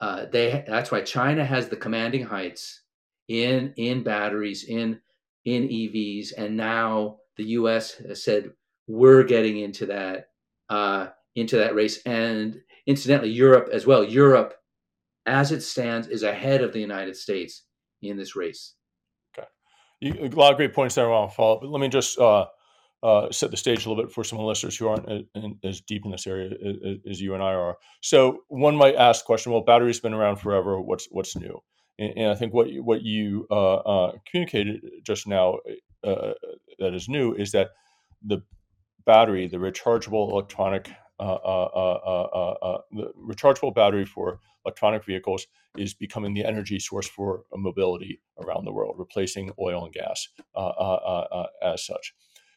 uh, 0.00 0.26
they. 0.26 0.64
That's 0.66 0.90
why 0.90 1.02
China 1.02 1.44
has 1.44 1.68
the 1.68 1.76
commanding 1.76 2.24
heights 2.24 2.82
in 3.28 3.72
in 3.76 4.02
batteries 4.02 4.64
in 4.64 5.00
in 5.44 5.68
EVs, 5.68 6.32
and 6.36 6.56
now 6.56 7.18
the 7.36 7.44
U.S. 7.44 7.94
has 7.94 8.22
said 8.22 8.50
we're 8.86 9.24
getting 9.24 9.58
into 9.58 9.86
that 9.86 10.28
uh, 10.68 11.08
into 11.34 11.56
that 11.56 11.74
race, 11.74 12.02
and 12.04 12.60
incidentally, 12.86 13.30
Europe 13.30 13.68
as 13.72 13.86
well. 13.86 14.04
Europe, 14.04 14.54
as 15.26 15.52
it 15.52 15.62
stands, 15.62 16.08
is 16.08 16.22
ahead 16.22 16.62
of 16.62 16.72
the 16.72 16.80
United 16.80 17.16
States 17.16 17.64
in 18.02 18.16
this 18.16 18.36
race. 18.36 18.74
Okay, 19.36 19.48
a 20.02 20.28
lot 20.28 20.52
of 20.52 20.56
great 20.56 20.74
points 20.74 20.94
there. 20.94 21.06
I 21.06 21.08
want 21.08 21.30
to 21.30 21.36
follow, 21.36 21.60
but 21.60 21.70
let 21.70 21.80
me 21.80 21.88
just 21.88 22.18
uh, 22.18 22.46
uh, 23.02 23.30
set 23.30 23.50
the 23.50 23.56
stage 23.56 23.84
a 23.84 23.88
little 23.88 24.02
bit 24.02 24.12
for 24.12 24.24
some 24.24 24.38
listeners 24.38 24.76
who 24.76 24.88
aren't 24.88 25.26
as 25.64 25.80
deep 25.82 26.04
in 26.04 26.10
this 26.10 26.26
area 26.26 26.50
as 27.08 27.20
you 27.20 27.34
and 27.34 27.42
I 27.42 27.52
are. 27.52 27.76
So 28.00 28.38
one 28.48 28.76
might 28.76 28.96
ask 28.96 29.22
the 29.24 29.26
question: 29.26 29.52
Well, 29.52 29.62
batteries 29.62 30.00
been 30.00 30.14
around 30.14 30.36
forever. 30.36 30.80
What's 30.80 31.06
what's 31.10 31.36
new? 31.36 31.60
And, 31.98 32.12
and 32.16 32.30
I 32.30 32.34
think 32.34 32.52
what 32.52 32.68
what 32.76 33.02
you 33.02 33.46
uh, 33.50 33.74
uh, 33.76 34.12
communicated 34.30 34.82
just 35.02 35.26
now 35.26 35.58
uh, 36.02 36.32
that 36.78 36.94
is 36.94 37.08
new 37.08 37.34
is 37.34 37.52
that 37.52 37.70
the 38.22 38.42
battery, 39.04 39.46
the 39.46 39.58
rechargeable 39.58 40.30
electronic, 40.30 40.90
uh, 41.20 41.34
uh, 41.34 42.80
the 42.92 43.12
rechargeable 43.18 43.74
battery 43.74 44.04
for 44.04 44.40
electronic 44.64 45.04
vehicles 45.04 45.46
is 45.76 45.92
becoming 45.92 46.32
the 46.32 46.44
energy 46.44 46.78
source 46.78 47.06
for 47.06 47.44
mobility 47.54 48.20
around 48.42 48.64
the 48.64 48.72
world, 48.72 48.94
replacing 48.98 49.50
oil 49.60 49.84
and 49.84 49.92
gas 49.92 50.28
as 51.62 51.84
such. 51.84 52.14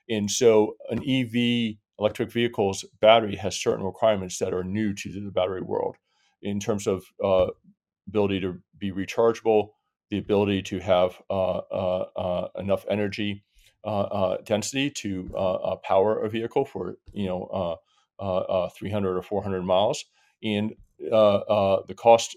And 0.09 0.31
so 0.31 0.75
an 0.89 0.99
EV 1.07 1.75
electric 1.99 2.31
vehicle's 2.31 2.85
battery 3.01 3.35
has 3.35 3.59
certain 3.59 3.83
requirements 3.83 4.37
that 4.39 4.53
are 4.53 4.63
new 4.63 4.93
to 4.93 5.11
the 5.11 5.31
battery 5.31 5.61
world 5.61 5.97
in 6.41 6.59
terms 6.59 6.87
of 6.87 7.03
uh, 7.23 7.47
ability 8.07 8.39
to 8.41 8.61
be 8.79 8.91
rechargeable, 8.91 9.69
the 10.09 10.17
ability 10.17 10.61
to 10.63 10.79
have 10.79 11.17
uh, 11.29 11.57
uh, 11.57 12.05
uh 12.15 12.47
enough 12.57 12.85
energy 12.89 13.43
uh, 13.83 14.01
uh, 14.01 14.37
density 14.43 14.89
to 14.89 15.31
uh, 15.37 15.75
power 15.77 16.23
a 16.23 16.29
vehicle 16.29 16.65
for 16.65 16.97
you 17.13 17.25
know 17.25 17.77
300 18.77 19.17
or 19.17 19.21
400 19.21 19.61
miles, 19.61 20.03
and 20.43 20.73
the 20.99 21.95
cost 21.95 22.35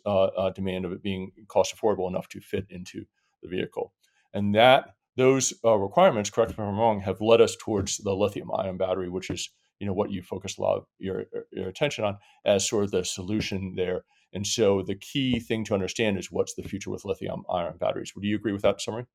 demand 0.54 0.84
of 0.84 0.92
it 0.92 1.02
being 1.02 1.32
cost 1.48 1.74
affordable 1.74 2.08
enough 2.08 2.28
to 2.28 2.40
fit 2.40 2.66
into 2.70 3.04
the 3.42 3.48
vehicle, 3.48 3.92
and 4.32 4.54
that 4.54 4.94
those 5.16 5.52
uh, 5.64 5.74
requirements, 5.74 6.30
correct 6.30 6.50
me 6.50 6.54
if 6.54 6.60
I'm 6.60 6.78
wrong, 6.78 7.00
have 7.00 7.20
led 7.20 7.40
us 7.40 7.56
towards 7.56 7.98
the 7.98 8.14
lithium 8.14 8.50
ion 8.54 8.76
battery, 8.76 9.08
which 9.08 9.28
is 9.30 9.50
you 9.80 9.86
know 9.86 9.92
what 9.92 10.12
you 10.12 10.22
focus 10.22 10.56
a 10.56 10.62
lot 10.62 10.76
of 10.76 10.86
your, 10.98 11.24
your 11.50 11.68
attention 11.68 12.04
on 12.04 12.18
as 12.44 12.68
sort 12.68 12.84
of 12.84 12.90
the 12.90 13.04
solution 13.04 13.74
there. 13.76 14.04
And 14.32 14.46
so 14.46 14.82
the 14.82 14.94
key 14.94 15.40
thing 15.40 15.64
to 15.64 15.74
understand 15.74 16.18
is 16.18 16.30
what's 16.30 16.54
the 16.54 16.62
future 16.62 16.90
with 16.90 17.04
lithium 17.04 17.44
ion 17.50 17.76
batteries. 17.78 18.14
Would 18.14 18.24
you 18.24 18.36
agree 18.36 18.52
with 18.52 18.62
that 18.62 18.80
summary? 18.80 19.06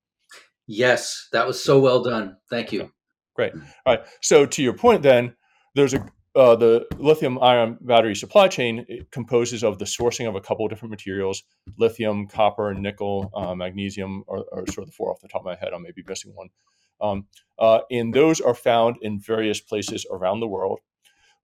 Yes, 0.66 1.28
that 1.32 1.46
was 1.46 1.62
so 1.62 1.78
well 1.78 2.02
done. 2.02 2.36
Thank 2.50 2.72
you. 2.72 2.82
Okay. 2.82 2.90
Great. 3.34 3.54
All 3.54 3.96
right. 3.96 4.04
So 4.20 4.46
to 4.46 4.62
your 4.62 4.72
point, 4.72 5.02
then 5.02 5.36
there's 5.74 5.94
a 5.94 6.04
uh, 6.36 6.54
the 6.54 6.86
lithium 6.98 7.42
ion 7.42 7.78
battery 7.80 8.14
supply 8.14 8.46
chain 8.46 8.84
It 8.88 9.10
composes 9.10 9.64
of 9.64 9.78
the 9.78 9.86
sourcing 9.86 10.28
of 10.28 10.34
a 10.34 10.40
couple 10.40 10.66
of 10.66 10.70
different 10.70 10.90
materials 10.90 11.42
lithium 11.78 12.26
copper 12.28 12.74
nickel 12.74 13.30
uh, 13.34 13.54
magnesium 13.54 14.22
are, 14.28 14.44
are, 14.52 14.66
sort 14.66 14.80
of 14.80 14.86
the 14.86 14.92
four 14.92 15.10
off 15.10 15.20
the 15.22 15.28
top 15.28 15.40
of 15.40 15.46
my 15.46 15.56
head 15.56 15.72
i 15.74 15.78
may 15.78 15.92
be 15.92 16.04
missing 16.06 16.32
one 16.34 16.48
um, 17.00 17.26
uh, 17.58 17.80
and 17.90 18.12
those 18.12 18.40
are 18.40 18.54
found 18.54 18.96
in 19.00 19.18
various 19.18 19.60
places 19.60 20.06
around 20.10 20.40
the 20.40 20.46
world 20.46 20.80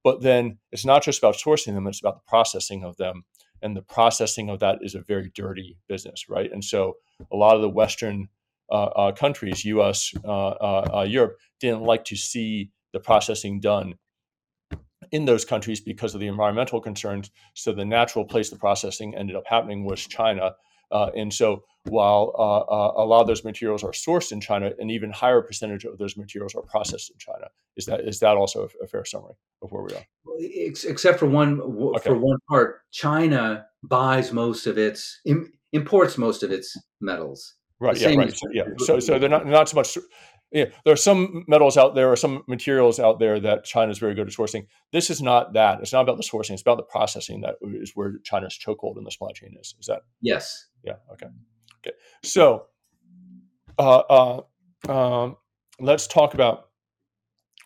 but 0.05 0.21
then 0.21 0.59
it's 0.73 0.85
not 0.85 1.03
just 1.03 1.19
about 1.19 1.37
sourcing 1.37 1.75
them 1.75 1.87
it's 1.87 2.01
about 2.01 2.17
the 2.17 2.29
processing 2.29 2.85
of 2.85 2.97
them 2.99 3.25
and 3.63 3.77
the 3.77 3.83
processing 3.83 4.49
of 4.49 4.61
that 4.61 4.79
is 4.83 4.95
a 4.95 5.01
very 5.01 5.31
dirty 5.35 5.77
business 5.89 6.29
right 6.29 6.51
and 6.53 6.65
so 6.65 6.95
a 7.33 7.37
lot 7.37 7.57
of 7.57 7.63
the 7.63 7.69
western 7.69 8.29
uh, 8.71 8.85
uh, 8.85 9.13
countries 9.13 9.65
us 9.65 10.13
uh, 10.25 11.05
europe 11.07 11.37
didn't 11.61 11.83
like 11.83 12.05
to 12.05 12.17
see 12.17 12.71
the 12.93 13.01
processing 13.01 13.61
done 13.61 13.95
in 15.13 15.27
those 15.27 15.45
countries 15.45 15.81
because 15.81 16.15
of 16.15 16.21
the 16.21 16.27
environmental 16.27 16.81
concerns. 16.81 17.31
So 17.55 17.73
the 17.73 17.85
natural 17.85 18.25
place 18.25 18.51
the 18.51 18.57
processing 18.57 19.15
ended 19.15 19.37
up 19.37 19.45
happening 19.47 19.85
was 19.85 20.01
China. 20.07 20.55
Uh, 20.93 21.11
and 21.17 21.33
so 21.33 21.65
while 21.85 22.35
uh, 22.39 22.61
uh, 22.61 23.03
a 23.03 23.05
lot 23.05 23.23
of 23.23 23.27
those 23.27 23.45
materials 23.45 23.83
are 23.83 23.93
sourced 23.93 24.31
in 24.31 24.41
China, 24.41 24.71
an 24.79 24.91
even 24.91 25.11
higher 25.11 25.41
percentage 25.43 25.85
of 25.85 25.99
those 25.99 26.17
materials 26.17 26.55
are 26.55 26.63
processed 26.63 27.11
in 27.11 27.19
China. 27.19 27.49
Is 27.77 27.87
that 27.87 28.01
is 28.01 28.21
that 28.21 28.37
also 28.37 28.69
a, 28.69 28.85
a 28.85 28.87
fair 28.87 29.05
summary 29.05 29.35
of 29.63 29.73
where 29.73 29.83
we 29.83 29.95
are? 29.95 30.05
Except 30.39 31.19
for 31.19 31.27
one 31.27 31.61
okay. 31.61 32.11
for 32.11 32.19
one 32.19 32.39
part, 32.49 32.83
China 32.93 33.67
buys 33.83 34.33
most 34.33 34.67
of 34.67 34.79
its 34.79 35.21
imports 35.73 36.19
most 36.19 36.43
of 36.43 36.53
its 36.53 36.77
metals. 37.01 37.55
Right. 37.81 37.99
Yeah. 37.99 38.15
Right. 38.15 38.37
So, 38.37 38.49
yeah. 38.53 38.65
So 38.79 39.01
so 39.01 39.19
they're 39.19 39.29
not 39.29 39.47
not 39.47 39.69
so 39.69 39.77
much 39.77 39.97
yeah, 40.53 40.67
there 40.85 40.93
are 40.93 40.99
some 40.99 41.45
metals 41.49 41.79
out 41.79 41.95
there 41.95 42.13
or 42.13 42.17
some 42.17 42.43
materials 42.47 43.01
out 43.01 43.19
there 43.19 43.41
that 43.41 43.65
China 43.65 43.91
is 43.91 43.99
very 43.99 44.15
good 44.15 44.29
at 44.29 44.35
sourcing. 44.35 44.67
This 44.93 45.09
is 45.09 45.23
not 45.23 45.55
that. 45.55 45.81
It's 45.81 45.95
not 45.95 46.03
about 46.03 46.19
the 46.19 46.23
sourcing. 46.23 46.51
It's 46.51 46.63
about 46.63 46.77
the 46.77 46.83
processing 46.83 47.41
that 47.41 47.55
is 47.63 47.93
where 47.95 48.19
China's 48.23 48.59
chokehold 48.59 48.99
in 48.99 49.05
the 49.05 49.11
supply 49.11 49.33
chain 49.33 49.57
is. 49.59 49.75
Is 49.81 49.87
that? 49.87 50.03
Yes. 50.21 50.67
Yeah. 50.85 50.97
Okay. 51.13 51.27
Okay. 51.81 51.97
So, 52.23 52.67
uh, 53.79 53.99
uh, 53.99 54.43
um, 54.89 55.37
let's 55.81 56.07
talk 56.07 56.35
about 56.35 56.69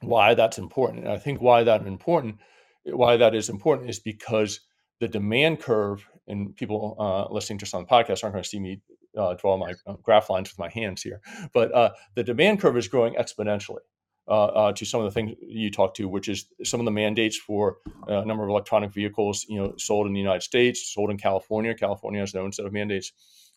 why 0.00 0.34
that's 0.34 0.58
important. 0.58 1.04
And 1.04 1.12
I 1.12 1.18
think 1.18 1.40
why 1.40 1.64
that 1.64 1.86
important, 1.86 2.38
why 2.84 3.16
that 3.16 3.34
is 3.34 3.48
important, 3.48 3.90
is 3.90 3.98
because 3.98 4.60
the 5.00 5.08
demand 5.08 5.60
curve, 5.60 6.06
and 6.28 6.54
people 6.56 6.96
uh, 6.98 7.32
listening 7.32 7.58
just 7.58 7.74
on 7.74 7.82
the 7.82 7.88
podcast 7.88 8.22
aren't 8.24 8.34
going 8.34 8.42
to 8.42 8.48
see 8.48 8.60
me 8.60 8.80
uh, 9.16 9.34
draw 9.34 9.56
my 9.56 9.74
uh, 9.86 9.94
graph 10.02 10.30
lines 10.30 10.50
with 10.50 10.58
my 10.58 10.68
hands 10.68 11.02
here, 11.02 11.20
but 11.54 11.72
uh, 11.74 11.90
the 12.14 12.24
demand 12.24 12.60
curve 12.60 12.76
is 12.76 12.88
growing 12.88 13.14
exponentially. 13.14 13.80
Uh, 14.28 14.46
uh, 14.46 14.72
to 14.72 14.84
some 14.84 15.00
of 15.00 15.04
the 15.04 15.12
things 15.12 15.36
you 15.40 15.70
talked 15.70 15.96
to, 15.96 16.08
which 16.08 16.28
is 16.28 16.46
some 16.64 16.80
of 16.80 16.84
the 16.84 16.90
mandates 16.90 17.36
for 17.36 17.76
uh, 18.08 18.22
a 18.22 18.24
number 18.24 18.42
of 18.42 18.50
electronic 18.50 18.92
vehicles, 18.92 19.46
you 19.48 19.56
know, 19.56 19.72
sold 19.76 20.04
in 20.04 20.12
the 20.12 20.18
United 20.18 20.42
States, 20.42 20.92
sold 20.92 21.10
in 21.10 21.16
California. 21.16 21.72
California 21.74 22.18
has 22.18 22.32
their 22.32 22.42
own 22.42 22.50
set 22.50 22.66
of 22.66 22.72
mandates. 22.72 23.12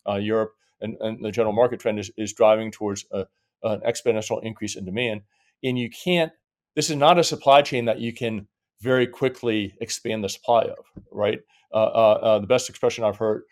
Uh, 0.08 0.14
Europe 0.14 0.52
and, 0.80 0.96
and, 1.00 1.24
the 1.24 1.32
general 1.32 1.52
market 1.52 1.80
trend 1.80 1.98
is, 1.98 2.12
is 2.16 2.32
driving 2.32 2.70
towards 2.70 3.04
a, 3.10 3.26
an 3.64 3.80
exponential 3.80 4.40
increase 4.44 4.76
in 4.76 4.84
demand. 4.84 5.22
And 5.64 5.76
you 5.76 5.90
can't. 5.90 6.30
This 6.76 6.88
is 6.88 6.94
not 6.94 7.18
a 7.18 7.24
supply 7.24 7.62
chain 7.62 7.86
that 7.86 7.98
you 7.98 8.12
can 8.12 8.46
very 8.80 9.08
quickly 9.08 9.74
expand 9.80 10.22
the 10.22 10.28
supply 10.28 10.62
of. 10.62 10.84
Right. 11.10 11.40
Uh, 11.74 12.38
the 12.38 12.46
best 12.46 12.68
expression 12.68 13.02
I've 13.02 13.16
heard 13.16 13.42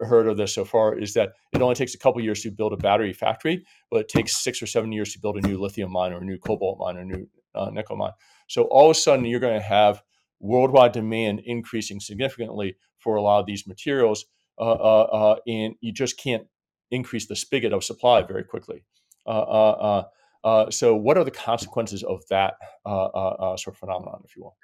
heard 0.00 0.28
of 0.28 0.36
this 0.36 0.54
so 0.54 0.64
far 0.64 0.98
is 0.98 1.14
that 1.14 1.32
it 1.52 1.62
only 1.62 1.74
takes 1.74 1.94
a 1.94 1.98
couple 1.98 2.20
years 2.20 2.42
to 2.42 2.50
build 2.50 2.72
a 2.72 2.76
battery 2.76 3.12
factory, 3.12 3.64
but 3.90 4.00
it 4.00 4.08
takes 4.08 4.36
six 4.36 4.62
or 4.62 4.66
seven 4.66 4.92
years 4.92 5.12
to 5.12 5.20
build 5.20 5.36
a 5.36 5.46
new 5.46 5.58
lithium 5.58 5.92
mine 5.92 6.12
or 6.12 6.18
a 6.18 6.24
new 6.24 6.38
cobalt 6.38 6.78
mine 6.78 6.96
or 6.96 7.00
a 7.00 7.04
new 7.04 7.28
uh, 7.54 7.70
nickel 7.70 7.96
mine. 7.96 8.12
So 8.48 8.64
all 8.64 8.90
of 8.90 8.96
a 8.96 8.98
sudden, 8.98 9.24
you're 9.24 9.40
going 9.40 9.58
to 9.58 9.66
have 9.66 10.02
worldwide 10.40 10.92
demand 10.92 11.40
increasing 11.44 12.00
significantly 12.00 12.76
for 12.98 13.16
a 13.16 13.22
lot 13.22 13.40
of 13.40 13.46
these 13.46 13.66
materials, 13.66 14.26
uh, 14.58 14.72
uh, 14.72 15.02
uh 15.02 15.36
and 15.46 15.74
you 15.80 15.92
just 15.92 16.18
can't 16.18 16.46
increase 16.90 17.26
the 17.26 17.36
spigot 17.36 17.72
of 17.72 17.82
supply 17.82 18.22
very 18.22 18.44
quickly. 18.44 18.84
Uh, 19.26 20.04
uh, 20.44 20.70
so, 20.70 20.94
what 20.94 21.16
are 21.16 21.24
the 21.24 21.30
consequences 21.30 22.02
of 22.02 22.22
that 22.28 22.54
sort 22.84 23.68
of 23.68 23.76
phenomenon, 23.76 24.20
if 24.24 24.36
you 24.36 24.42
will? 24.42 24.56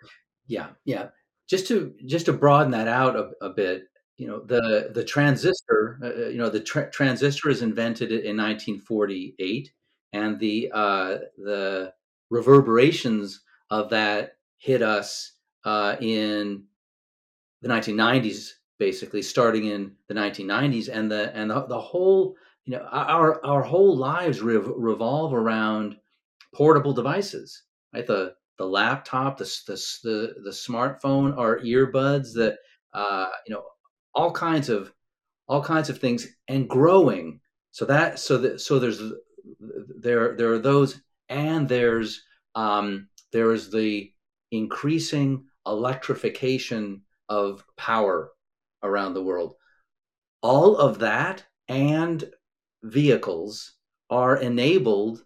Yeah, 0.47 0.69
yeah. 0.85 1.09
Just 1.49 1.66
to 1.69 1.95
just 2.07 2.26
to 2.26 2.33
broaden 2.33 2.71
that 2.73 2.87
out 2.87 3.16
a, 3.16 3.30
a 3.45 3.50
bit, 3.50 3.85
you 4.21 4.27
know, 4.27 4.41
the 4.41 4.91
the 4.93 5.03
transistor, 5.03 5.99
you 6.31 6.37
know, 6.37 6.50
the 6.50 6.61
tra- 6.61 6.91
transistor 6.91 7.49
is 7.49 7.62
invented 7.62 8.12
in 8.12 8.37
1948, 8.37 9.73
and 10.12 10.39
the 10.39 10.69
the 11.39 11.95
reverberations 12.29 13.41
of 13.71 13.89
that 13.89 14.37
hit 14.59 14.83
us 14.83 15.37
uh, 15.65 15.97
in 16.00 16.65
the 17.62 17.69
1990s, 17.69 18.50
basically 18.79 19.23
starting 19.23 19.65
in 19.65 19.93
the 20.09 20.15
1990s, 20.15 20.91
and 20.93 21.11
the 21.11 21.35
and 21.35 21.50
the, 21.50 21.65
the 21.65 21.81
whole 21.81 22.37
you 22.67 22.77
know 22.77 22.87
our 22.93 23.43
our 23.43 23.62
whole 23.62 23.97
lives 23.97 24.43
rev- 24.43 24.75
revolve 24.77 25.33
around 25.33 25.97
portable 26.55 26.93
devices, 26.93 27.62
right? 27.95 28.07
The 28.07 28.35
the 28.59 28.67
laptop, 28.67 29.39
the 29.39 29.45
the 29.67 29.83
the, 30.03 30.35
the 30.45 30.50
smartphone, 30.50 31.39
our 31.39 31.59
earbuds, 31.61 32.35
the 32.35 32.59
uh, 32.93 33.29
you 33.47 33.55
know 33.55 33.65
all 34.14 34.33
kinds 34.33 34.69
of 34.69 34.93
all 35.49 35.62
kinds 35.62 35.90
of 35.90 35.99
things, 35.99 36.29
and 36.49 36.69
growing. 36.69 37.40
So 37.73 37.85
that 37.87 38.19
so 38.19 38.38
that 38.38 38.61
so 38.61 38.79
there's 38.79 39.00
there 39.99 40.37
there 40.37 40.52
are 40.52 40.59
those, 40.59 41.00
and 41.29 41.69
there's 41.69 42.23
um, 42.55 43.09
there 43.33 43.52
is 43.52 43.71
the 43.71 44.12
increasing 44.50 45.45
electrification 45.67 47.02
of 47.29 47.64
power 47.76 48.33
around 48.83 49.14
the 49.14 49.23
world. 49.23 49.55
All 50.43 50.76
of 50.76 50.99
that 51.00 51.45
and 51.69 52.25
vehicles 52.83 53.75
are 54.09 54.37
enabled 54.37 55.25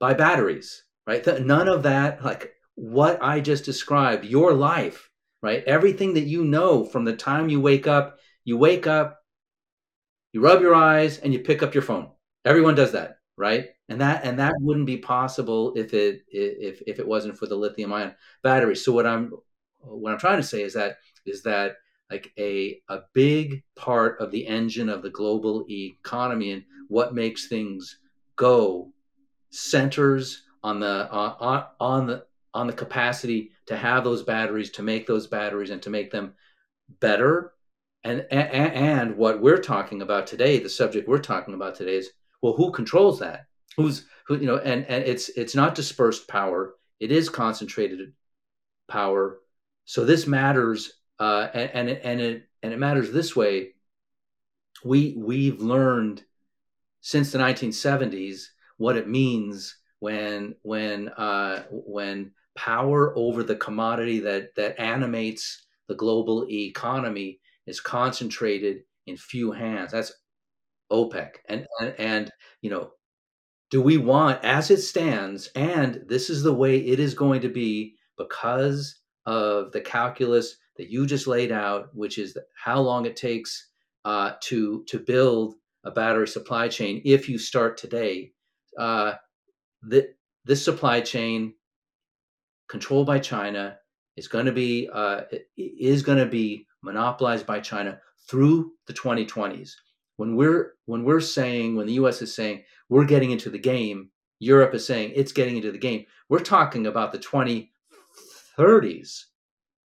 by 0.00 0.14
batteries, 0.14 0.84
right? 1.06 1.24
None 1.44 1.68
of 1.68 1.82
that, 1.82 2.24
like 2.24 2.52
what 2.74 3.22
I 3.22 3.40
just 3.40 3.64
described, 3.64 4.24
your 4.24 4.54
life, 4.54 5.10
right? 5.44 5.62
Everything 5.64 6.14
that 6.14 6.24
you 6.24 6.44
know 6.44 6.84
from 6.84 7.04
the 7.04 7.16
time 7.16 7.48
you 7.48 7.60
wake 7.60 7.86
up, 7.86 8.18
you 8.44 8.56
wake 8.56 8.86
up, 8.86 9.20
you 10.32 10.40
rub 10.40 10.60
your 10.62 10.74
eyes, 10.74 11.18
and 11.18 11.32
you 11.32 11.38
pick 11.38 11.62
up 11.62 11.74
your 11.74 11.82
phone. 11.82 12.10
Everyone 12.44 12.74
does 12.74 12.92
that, 12.92 13.18
right? 13.36 13.68
and 13.88 14.00
that 14.00 14.24
and 14.24 14.38
that 14.38 14.54
wouldn't 14.60 14.86
be 14.86 14.96
possible 14.96 15.72
if 15.76 15.92
it 15.92 16.22
if 16.28 16.82
if 16.86 16.98
it 16.98 17.06
wasn't 17.06 17.36
for 17.36 17.46
the 17.46 17.54
lithium 17.54 17.92
ion 17.92 18.14
battery 18.42 18.76
so 18.76 18.92
what 18.92 19.06
i'm 19.06 19.32
what 19.80 20.12
i'm 20.12 20.18
trying 20.18 20.38
to 20.38 20.46
say 20.46 20.62
is 20.62 20.74
that 20.74 20.96
is 21.26 21.42
that 21.42 21.76
like 22.10 22.32
a 22.38 22.80
a 22.88 23.00
big 23.12 23.62
part 23.76 24.20
of 24.20 24.30
the 24.30 24.46
engine 24.46 24.88
of 24.88 25.02
the 25.02 25.10
global 25.10 25.64
economy 25.68 26.52
and 26.52 26.64
what 26.88 27.14
makes 27.14 27.48
things 27.48 27.98
go 28.36 28.90
centers 29.50 30.42
on 30.62 30.80
the 30.80 31.12
uh, 31.12 31.36
on, 31.40 31.64
on 31.80 32.06
the 32.06 32.24
on 32.54 32.66
the 32.66 32.72
capacity 32.72 33.50
to 33.66 33.76
have 33.76 34.04
those 34.04 34.22
batteries 34.22 34.70
to 34.72 34.82
make 34.82 35.06
those 35.06 35.26
batteries 35.26 35.70
and 35.70 35.82
to 35.82 35.90
make 35.90 36.10
them 36.10 36.34
better. 37.00 37.52
And 38.02 38.26
and, 38.30 38.72
and 38.74 39.16
what 39.16 39.40
we're 39.40 39.62
talking 39.62 40.02
about 40.02 40.26
today 40.26 40.58
the 40.58 40.68
subject 40.68 41.08
we're 41.08 41.18
talking 41.18 41.54
about 41.54 41.74
today 41.74 41.96
is 41.96 42.10
well 42.42 42.54
who 42.54 42.70
controls 42.70 43.18
that? 43.20 43.46
Who's 43.76 44.06
who 44.26 44.36
you 44.36 44.46
know 44.46 44.58
and 44.58 44.84
and 44.86 45.04
it's 45.04 45.28
it's 45.30 45.54
not 45.54 45.74
dispersed 45.74 46.28
power. 46.28 46.74
It 47.00 47.10
is 47.10 47.28
concentrated 47.28 48.12
power. 48.88 49.38
So 49.84 50.04
this 50.04 50.26
matters 50.26 50.92
uh 51.18 51.48
and 51.54 51.70
and 51.70 51.88
it, 51.88 52.00
and 52.04 52.20
it 52.20 52.48
and 52.62 52.72
it 52.72 52.78
matters 52.78 53.10
this 53.10 53.34
way. 53.34 53.74
We 54.84 55.14
we've 55.16 55.60
learned 55.60 56.22
since 57.00 57.32
the 57.32 57.38
1970s 57.38 58.46
what 58.76 58.96
it 58.96 59.08
means 59.08 59.76
when 60.00 60.54
when 60.62 61.08
uh 61.08 61.62
when 61.70 62.32
power 62.56 63.16
over 63.16 63.42
the 63.42 63.56
commodity 63.56 64.20
that 64.20 64.54
that 64.56 64.78
animates 64.80 65.66
the 65.88 65.94
global 65.94 66.46
economy 66.48 67.40
is 67.66 67.80
concentrated 67.80 68.78
in 69.06 69.16
few 69.16 69.52
hands 69.52 69.92
that's 69.92 70.12
opec 70.92 71.32
and 71.48 71.66
and, 71.80 71.94
and 71.98 72.32
you 72.62 72.70
know 72.70 72.90
do 73.74 73.82
we 73.82 73.96
want, 73.96 74.44
as 74.44 74.70
it 74.70 74.82
stands, 74.82 75.48
and 75.56 76.04
this 76.06 76.30
is 76.30 76.44
the 76.44 76.54
way 76.54 76.78
it 76.78 77.00
is 77.00 77.12
going 77.12 77.40
to 77.40 77.48
be 77.48 77.96
because 78.16 79.00
of 79.26 79.72
the 79.72 79.80
calculus 79.80 80.56
that 80.76 80.90
you 80.90 81.06
just 81.06 81.26
laid 81.26 81.50
out, 81.50 81.88
which 81.92 82.16
is 82.16 82.38
how 82.62 82.80
long 82.80 83.04
it 83.04 83.16
takes 83.16 83.70
uh, 84.04 84.34
to 84.42 84.84
to 84.84 85.00
build 85.00 85.54
a 85.82 85.90
battery 85.90 86.28
supply 86.28 86.68
chain 86.68 87.02
if 87.04 87.28
you 87.28 87.36
start 87.36 87.76
today. 87.76 88.30
Uh, 88.78 89.14
that 89.82 90.16
this 90.44 90.64
supply 90.64 91.00
chain, 91.00 91.54
controlled 92.68 93.06
by 93.06 93.18
China, 93.18 93.78
is 94.16 94.28
going 94.28 94.46
to 94.46 94.52
be 94.52 94.88
uh, 94.92 95.22
is 95.56 96.02
going 96.02 96.18
to 96.18 96.26
be 96.26 96.66
monopolized 96.82 97.46
by 97.46 97.60
China 97.60 97.98
through 98.28 98.72
the 98.86 98.92
2020s 98.92 99.72
when 100.16 100.36
we're 100.36 100.74
when 100.86 101.04
we're 101.04 101.20
saying 101.20 101.76
when 101.76 101.86
the 101.86 101.94
US 101.94 102.22
is 102.22 102.34
saying 102.34 102.62
we're 102.88 103.04
getting 103.04 103.30
into 103.30 103.50
the 103.50 103.58
game, 103.58 104.10
Europe 104.38 104.74
is 104.74 104.86
saying 104.86 105.12
it's 105.14 105.32
getting 105.32 105.56
into 105.56 105.72
the 105.72 105.78
game. 105.78 106.04
We're 106.28 106.40
talking 106.40 106.86
about 106.86 107.12
the 107.12 107.18
2030s. 107.18 109.24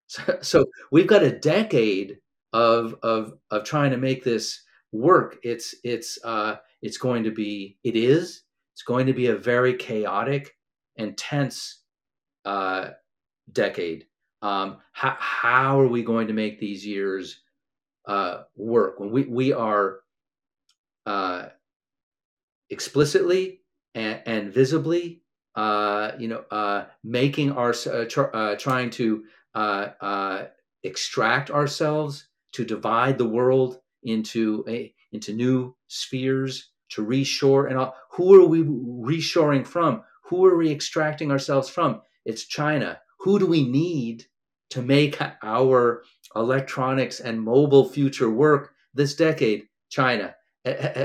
So, 0.07 0.37
so 0.41 0.65
we've 0.91 1.07
got 1.07 1.23
a 1.23 1.37
decade 1.37 2.17
of 2.53 2.95
of 3.03 3.33
of 3.51 3.63
trying 3.63 3.91
to 3.91 3.97
make 3.97 4.23
this 4.23 4.63
work. 4.91 5.37
It's 5.43 5.75
it's 5.83 6.17
uh 6.23 6.55
it's 6.81 6.97
going 6.97 7.23
to 7.23 7.31
be 7.31 7.77
it 7.83 7.95
is 7.95 8.43
it's 8.73 8.83
going 8.83 9.07
to 9.07 9.13
be 9.13 9.27
a 9.27 9.35
very 9.35 9.75
chaotic 9.75 10.55
and 10.97 11.17
tense 11.17 11.83
uh 12.47 12.89
decade. 13.51 14.05
Um, 14.41 14.77
how, 14.91 15.15
how 15.19 15.79
are 15.79 15.87
we 15.87 16.03
going 16.03 16.27
to 16.27 16.33
make 16.33 16.59
these 16.59 16.85
years 16.85 17.41
uh, 18.07 18.43
work 18.55 18.99
when 18.99 19.11
we, 19.11 19.23
we 19.23 19.53
are 19.53 19.99
uh, 21.05 21.47
explicitly 22.69 23.61
and, 23.95 24.21
and 24.25 24.53
visibly, 24.53 25.21
uh, 25.55 26.11
you 26.19 26.27
know, 26.27 26.43
uh, 26.51 26.85
making 27.03 27.51
our 27.51 27.73
uh, 27.91 28.05
tr- 28.05 28.35
uh, 28.35 28.55
trying 28.55 28.89
to 28.91 29.23
extract 30.83 31.49
ourselves 31.49 32.27
to 32.53 32.63
divide 32.63 33.17
the 33.17 33.27
world 33.27 33.81
into 34.03 34.63
a 34.67 34.93
into 35.11 35.33
new 35.33 35.75
spheres 35.87 36.71
to 36.89 37.05
reshore 37.05 37.69
and 37.69 37.77
all. 37.77 37.95
Who 38.11 38.35
are 38.35 38.47
we 38.47 38.63
reshoring 38.63 39.65
from? 39.65 40.03
Who 40.23 40.45
are 40.45 40.57
we 40.57 40.71
extracting 40.71 41.31
ourselves 41.31 41.69
from? 41.69 42.01
It's 42.27 42.45
China. 42.45 42.99
Who 43.21 43.39
do 43.39 43.47
we 43.47 43.67
need 43.67 44.25
to 44.69 44.81
make 44.81 45.17
our 45.41 46.03
electronics 46.35 47.19
and 47.21 47.41
mobile 47.41 47.87
future 47.89 48.29
work 48.29 48.73
this 48.93 49.15
decade? 49.15 49.63
China. 49.89 50.35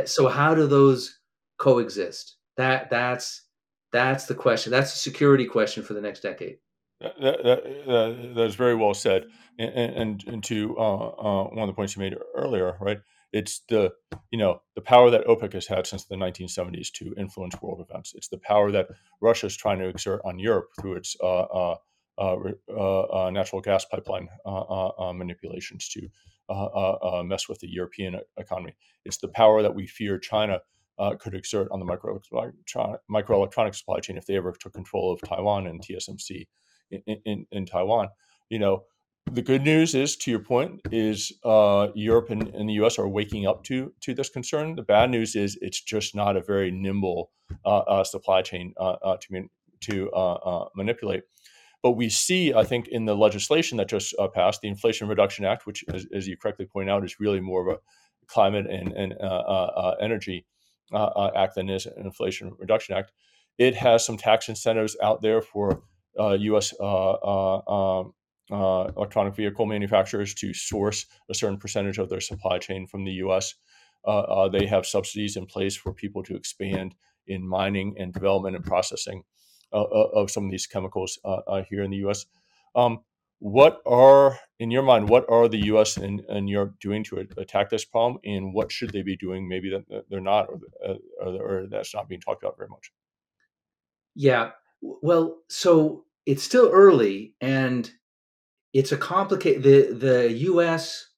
So 0.05 0.27
how 0.29 0.55
do 0.55 0.67
those 0.67 1.21
coexist? 1.59 2.37
That 2.57 2.91
that's 2.91 3.47
that's 3.93 4.27
the 4.27 4.35
question. 4.35 4.73
That's 4.73 4.95
a 4.95 4.99
security 4.99 5.47
question 5.47 5.85
for 5.85 5.95
the 5.95 6.01
next 6.01 6.21
decade. 6.21 6.57
That, 7.01 7.15
that, 7.21 8.35
that 8.35 8.45
is 8.45 8.57
very 8.57 8.75
well 8.75 8.95
said. 8.95 9.27
And, 9.59 9.71
and, 9.71 10.25
and 10.27 10.45
to 10.45 10.77
uh, 10.79 11.09
uh, 11.09 11.45
one 11.45 11.61
of 11.61 11.69
the 11.69 11.75
points 11.75 11.95
you 11.95 12.01
made 12.01 12.17
earlier, 12.35 12.77
right? 12.81 12.99
It's 13.33 13.63
the 13.69 13.93
you 14.31 14.39
know 14.39 14.61
the 14.75 14.83
power 14.83 15.11
that 15.11 15.27
OPEC 15.27 15.55
has 15.55 15.67
had 15.67 15.87
since 15.87 16.05
the 16.05 16.17
1970s 16.17 16.91
to 16.93 17.15
influence 17.17 17.61
world 17.63 17.85
events. 17.89 18.13
It's 18.15 18.29
the 18.29 18.39
power 18.39 18.71
that 18.73 18.89
Russia 19.21 19.47
is 19.47 19.57
trying 19.57 19.79
to 19.79 19.89
exert 19.89 20.21
on 20.25 20.39
Europe 20.39 20.69
through 20.81 20.97
its 20.97 21.17
uh, 21.23 21.43
uh, 21.43 21.77
uh, 22.19 22.37
uh 22.77 23.31
natural 23.31 23.63
gas 23.63 23.85
pipeline 23.87 24.29
manipulations 25.15 25.89
to 25.91 26.09
uh, 26.53 26.65
uh, 26.67 26.99
uh, 27.03 27.23
mess 27.23 27.49
with 27.49 27.61
the 27.61 27.71
European 27.71 28.21
economy. 28.37 28.75
It's 29.07 29.17
the 29.17 29.29
power 29.29 29.63
that 29.63 29.75
we 29.75 29.87
fear 29.87 30.19
China 30.19 30.61
uh, 30.99 31.15
could 31.19 31.35
exert 31.35 31.69
on 31.71 31.81
the 31.81 31.87
microelectronic, 31.87 32.99
microelectronic 33.11 33.75
supply 33.75 34.01
chain 34.01 34.19
if 34.19 34.27
they 34.27 34.37
ever 34.37 34.53
took 34.53 34.75
control 34.75 35.13
of 35.13 35.21
Taiwan 35.23 35.67
and 35.67 35.81
TSMC 35.81 36.47
in, 36.91 37.03
in, 37.25 37.47
in 37.53 37.65
Taiwan. 37.65 38.09
You 38.51 38.59
know, 38.59 38.85
the 39.31 39.43
good 39.43 39.63
news 39.63 39.95
is, 39.95 40.17
to 40.17 40.31
your 40.31 40.41
point, 40.41 40.81
is 40.91 41.33
uh, 41.45 41.89
Europe 41.95 42.31
and, 42.31 42.49
and, 42.49 42.69
the 42.69 42.75
U.S. 42.75 42.99
are 42.99 43.09
waking 43.09 43.47
up 43.47 43.65
to 43.65 43.93
to 44.01 44.15
this 44.15 44.29
concern. 44.29 44.77
The 44.77 44.83
bad 44.83 45.11
news 45.11 45.37
is 45.37 45.59
it's 45.63 45.81
just 45.81 46.15
not 46.15 46.37
a 46.37 46.43
very 46.43 46.71
nimble 46.71 47.31
uh, 47.65 48.05
supply 48.05 48.43
chain 48.43 48.75
to 48.79 49.39
to 49.83 50.71
manipulate. 50.75 51.23
But 51.83 51.93
we 51.93 52.09
see, 52.09 52.55
I 52.55 52.63
think, 52.63 52.89
in 52.89 53.07
the 53.07 53.17
legislation 53.17 53.77
that 53.79 53.89
just 53.89 54.15
uh, 54.19 54.29
passed, 54.29 54.61
the 54.61 54.69
Inflation 54.69 55.09
Reduction 55.09 55.45
Act, 55.45 55.67
which, 55.67 55.85
as, 55.93 56.07
as, 56.15 56.29
you 56.29 56.37
correctly 56.37 56.65
point 56.65 56.89
out, 56.89 57.05
is 57.05 57.19
really 57.19 57.41
more 57.41 57.69
of 57.69 57.77
a 57.77 57.81
climate 58.29 58.67
and, 58.71 58.93
and 58.93 59.15
uh, 59.15 59.25
uh, 59.25 59.73
uh 59.77 59.97
energy 60.01 60.47
uh, 60.93 61.11
uh, 61.17 61.31
act 61.37 61.57
than 61.57 61.69
is 61.69 61.87
an 61.87 62.07
Inflation 62.07 62.53
Reduction 62.57 62.97
Act. 62.97 63.11
It 63.59 63.75
has 63.75 64.07
some 64.07 64.17
tax 64.17 64.49
incentives 64.49 64.97
out 65.03 65.23
there 65.23 65.43
for 65.43 65.83
U.S. 66.17 66.73
Um, 66.81 68.13
uh, 68.51 68.91
electronic 68.97 69.35
vehicle 69.35 69.67
manufacturers 69.67 70.35
to 70.35 70.53
source 70.53 71.07
a 71.31 71.35
certain 71.35 71.59
percentage 71.59 71.99
of 71.99 72.09
their 72.09 72.21
supply 72.21 72.59
chain 72.59 72.87
from 72.87 73.05
the 73.05 73.13
U.S. 73.13 73.55
Uh, 74.07 74.21
uh, 74.21 74.49
they 74.49 74.67
have 74.67 74.87
subsidies 74.87 75.37
in 75.37 75.47
place 75.47 75.77
for 75.77 75.93
people 75.93 76.23
to 76.25 76.35
expand 76.35 76.95
in 77.27 77.47
mining 77.47 77.95
and 77.99 78.13
development 78.13 78.57
and 78.57 78.65
processing 78.65 79.23
uh, 79.73 79.85
of 79.85 80.31
some 80.31 80.45
of 80.45 80.51
these 80.51 80.67
chemicals 80.67 81.19
here 81.69 81.83
in 81.83 81.91
the 81.91 81.99
U.S. 81.99 82.27
Um, 82.75 83.01
what 83.39 83.81
are, 83.87 84.39
in 84.61 84.71
your 84.71 84.83
mind, 84.83 85.09
what 85.09 85.29
are 85.29 85.49
the 85.49 85.65
U.S. 85.67 85.97
and, 85.97 86.21
and 86.29 86.49
Europe 86.49 86.75
doing 86.81 87.03
to 87.05 87.27
attack 87.39 87.71
this 87.71 87.85
problem, 87.85 88.21
and 88.25 88.55
what 88.55 88.71
should 88.71 88.91
they 88.91 89.03
be 89.03 89.17
doing? 89.17 89.49
Maybe 89.49 89.71
that 89.71 90.05
they're 90.09 90.21
not, 90.21 90.49
or, 90.49 90.97
or, 91.21 91.35
or 91.43 91.67
that's 91.69 91.95
not 91.95 92.09
being 92.09 92.21
talked 92.21 92.45
about 92.45 92.57
very 92.57 92.69
much. 92.69 92.93
Yeah, 94.15 94.51
well, 94.81 95.39
so 95.49 96.05
it's 96.27 96.43
still 96.43 96.71
early, 96.73 97.35
and 97.41 97.91
it's 98.73 98.93
a 98.93 98.97
complicated. 98.97 99.63
The 99.63 99.95
the 99.95 100.33
U.S. 100.33 101.09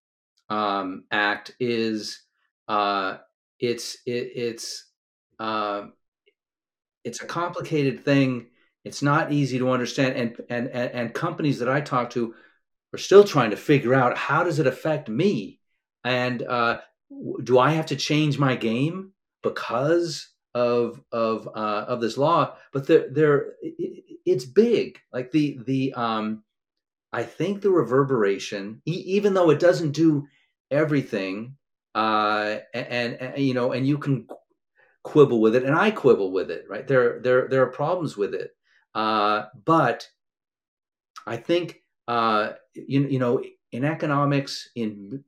Um, 0.48 1.04
Act 1.10 1.52
is 1.60 2.22
uh, 2.68 3.18
it's 3.60 3.96
it, 4.06 4.32
it's 4.34 4.90
uh, 5.38 5.86
it's 7.04 7.22
a 7.22 7.26
complicated 7.26 8.04
thing. 8.04 8.46
It's 8.84 9.02
not 9.02 9.32
easy 9.32 9.58
to 9.58 9.70
understand, 9.70 10.16
and, 10.16 10.40
and 10.50 10.68
and 10.68 11.14
companies 11.14 11.58
that 11.60 11.68
I 11.68 11.80
talk 11.80 12.10
to 12.10 12.34
are 12.92 12.98
still 12.98 13.24
trying 13.24 13.50
to 13.50 13.56
figure 13.56 13.94
out 13.94 14.16
how 14.16 14.44
does 14.44 14.58
it 14.58 14.66
affect 14.66 15.08
me, 15.08 15.60
and 16.02 16.42
uh, 16.42 16.80
do 17.42 17.58
I 17.58 17.70
have 17.70 17.86
to 17.86 17.96
change 17.96 18.38
my 18.38 18.56
game 18.56 19.12
because 19.42 20.28
of 20.54 21.00
of 21.12 21.48
uh, 21.54 21.84
of 21.88 22.00
this 22.00 22.18
law? 22.18 22.56
But 22.72 22.86
they're, 22.86 23.08
they're 23.10 23.52
it's 24.26 24.44
big. 24.44 24.98
Like 25.12 25.30
the 25.30 25.58
the 25.64 25.94
um, 25.94 26.42
I 27.14 27.22
think 27.22 27.62
the 27.62 27.70
reverberation, 27.70 28.82
even 28.86 29.34
though 29.34 29.50
it 29.50 29.60
doesn't 29.60 29.92
do 29.92 30.26
everything, 30.72 31.54
uh, 31.94 32.56
and, 32.74 33.14
and 33.14 33.38
you 33.38 33.54
know, 33.54 33.70
and 33.70 33.86
you 33.86 33.98
can 33.98 34.26
quibble 35.04 35.40
with 35.40 35.54
it, 35.54 35.62
and 35.62 35.76
I 35.76 35.92
quibble 35.92 36.32
with 36.32 36.50
it. 36.50 36.64
Right? 36.68 36.88
There, 36.88 37.20
there 37.20 37.46
there 37.46 37.62
are 37.62 37.70
problems 37.70 38.16
with 38.16 38.34
it, 38.34 38.50
uh, 38.96 39.44
but 39.64 40.08
I 41.24 41.36
think 41.36 41.84
uh, 42.08 42.54
you 42.74 43.06
you 43.06 43.20
know 43.20 43.44
in 43.70 43.84
economics 43.84 44.70
in 44.74 45.22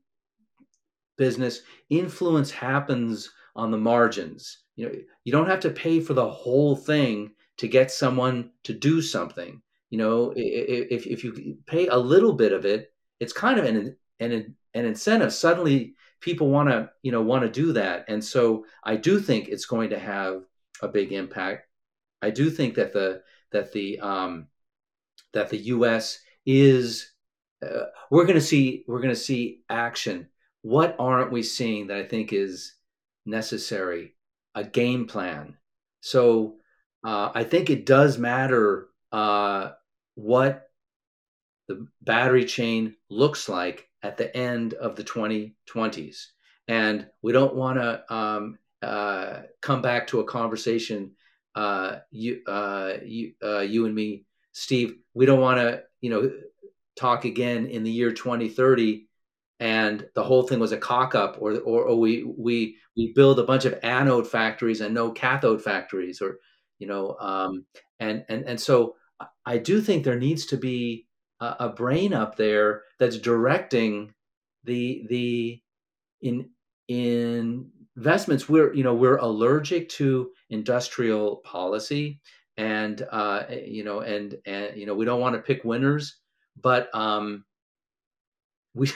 business 1.17 1.61
influence 1.89 2.51
happens 2.51 3.31
on 3.55 3.71
the 3.71 3.79
margins. 3.79 4.65
You 4.75 4.87
know 4.87 4.95
you 5.23 5.31
don't 5.31 5.49
have 5.49 5.61
to 5.61 5.71
pay 5.71 6.01
for 6.01 6.15
the 6.15 6.29
whole 6.29 6.75
thing 6.75 7.31
to 7.59 7.69
get 7.69 7.93
someone 7.93 8.51
to 8.65 8.73
do 8.75 9.01
something 9.01 9.63
you 9.91 9.99
know 9.99 10.33
if, 10.37 11.07
if 11.07 11.25
you 11.25 11.59
pay 11.67 11.87
a 11.89 11.97
little 11.97 12.33
bit 12.33 12.53
of 12.53 12.65
it 12.65 12.93
it's 13.21 13.33
kind 13.33 13.59
of 13.59 13.65
an 13.65 13.97
an, 14.21 14.57
an 14.75 14.85
incentive. 14.85 15.33
Suddenly 15.33 15.95
people 16.21 16.49
want 16.49 16.69
to 16.69 16.91
you 17.03 17.13
know 17.13 17.23
want 17.23 17.43
to 17.43 17.51
do 17.51 17.73
that. 17.75 18.05
And 18.09 18.25
so 18.25 18.65
i 18.85 18.97
do 18.97 19.21
think 19.21 19.49
it's 19.49 19.67
going 19.67 19.91
to 19.91 19.99
have 19.99 20.43
a 20.83 20.89
big 20.89 21.13
impact. 21.13 21.69
I 22.23 22.31
do 22.31 22.51
think 22.51 22.75
that 22.75 22.93
the 22.93 23.23
that 23.53 23.73
the 23.73 24.01
um 24.01 24.49
that 25.33 25.51
the 25.51 25.59
us 25.59 26.19
is 26.45 27.13
uh, 27.65 27.87
we're 28.11 28.25
going 28.25 28.35
to 28.35 28.41
see 28.41 28.85
we're 28.87 29.01
going 29.01 29.15
to 29.15 29.21
see 29.21 29.63
action. 29.69 30.29
What 30.63 30.97
aren't 30.99 31.33
we 31.33 31.43
seeing 31.43 31.87
that 31.89 31.99
i 31.99 32.05
think 32.05 32.33
is 32.33 32.75
necessary? 33.25 34.15
A 34.55 34.65
game 34.65 35.07
plan. 35.07 35.57
So 36.01 36.57
uh, 37.05 37.31
i 37.35 37.45
think 37.45 37.71
it 37.71 37.87
does 37.87 38.19
matter 38.19 38.89
uh, 39.17 39.73
what 40.15 40.69
the 41.69 41.89
battery 42.03 42.45
chain 42.45 42.95
looks 43.09 43.49
like 43.49 43.89
at 44.03 44.19
the 44.19 44.37
end 44.37 44.75
of 44.75 44.95
the 44.95 45.05
2020s. 45.05 46.27
And 46.69 47.07
we 47.23 47.33
don't 47.33 47.55
want 47.55 47.79
to 47.79 48.15
um, 48.15 48.59
uh, 48.83 49.41
come 49.63 49.81
back 49.81 50.09
to 50.09 50.21
a 50.21 50.25
conversation, 50.25 51.13
uh, 51.55 51.97
you, 52.11 52.43
uh, 52.47 52.93
you, 53.03 53.33
uh, 53.43 53.61
you 53.61 53.87
and 53.87 53.95
me, 53.95 54.27
Steve. 54.53 54.97
We 55.15 55.25
don't 55.25 55.41
want 55.41 55.61
to, 55.61 55.85
you 56.03 56.11
know, 56.11 56.31
talk 56.95 57.25
again 57.25 57.67
in 57.69 57.85
the 57.85 57.91
year 57.91 58.13
2030 58.13 59.07
and 59.61 60.07
the 60.15 60.25
whole 60.25 60.43
thing 60.43 60.59
was 60.59 60.73
a 60.73 60.77
cock 60.77 61.15
up 61.15 61.39
or, 61.41 61.57
or, 61.61 61.85
or 61.85 61.99
we 61.99 62.23
we 62.25 62.77
we 62.95 63.15
build 63.15 63.39
a 63.39 63.45
bunch 63.45 63.65
of 63.65 63.79
anode 63.83 64.27
factories 64.27 64.83
and 64.83 64.95
no 64.95 65.11
cathode 65.11 65.63
factories 65.63 66.21
or 66.21 66.39
you 66.79 66.87
know 66.87 67.17
um, 67.21 67.65
and 68.01 68.25
and 68.29 68.45
and 68.45 68.61
so 68.61 68.95
I 69.47 69.59
do 69.59 69.81
think 69.81 70.05
there 70.05 70.19
needs 70.19 70.47
to 70.47 70.57
be 70.57 71.07
a, 71.41 71.57
a 71.61 71.69
brain 71.69 72.13
up 72.13 72.37
there 72.37 72.83
that's 72.99 73.19
directing 73.19 74.13
the 74.65 75.07
the 75.09 75.63
in 76.21 76.51
in 76.89 77.71
investments. 77.97 78.49
We're 78.49 78.75
you 78.75 78.85
know 78.85 78.95
we're 78.95 79.17
allergic 79.17 79.89
to 79.91 80.31
industrial 80.51 81.37
policy 81.37 82.21
and 82.57 83.07
uh, 83.11 83.45
you 83.65 83.85
know 83.85 84.01
and 84.01 84.37
and 84.45 84.77
you 84.77 84.87
know 84.87 84.95
we 84.95 85.05
don't 85.05 85.21
want 85.21 85.37
to 85.37 85.43
pick 85.43 85.65
winners 85.65 86.19
but 86.61 86.95
um, 86.95 87.45
we 88.75 88.91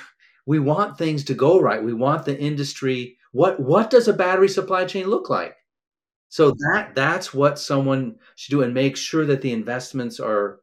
we 0.47 0.59
want 0.59 0.99
things 0.99 1.25
to 1.25 1.35
go 1.35 1.61
right. 1.61 1.83
We 1.83 1.95
want 1.95 2.25
the 2.25 2.39
industry 2.39 3.17
what 3.33 3.61
what 3.61 3.91
does 3.91 4.09
a 4.09 4.13
battery 4.13 4.49
supply 4.49 4.85
chain 4.85 5.07
look 5.07 5.31
like 5.31 5.55
so 6.31 6.53
that 6.53 6.93
that's 6.95 7.35
what 7.35 7.59
someone 7.59 8.17
should 8.37 8.53
do 8.53 8.63
and 8.63 8.73
make 8.73 8.97
sure 8.97 9.27
that 9.27 9.43
the 9.43 9.53
investments 9.53 10.19
are 10.19 10.61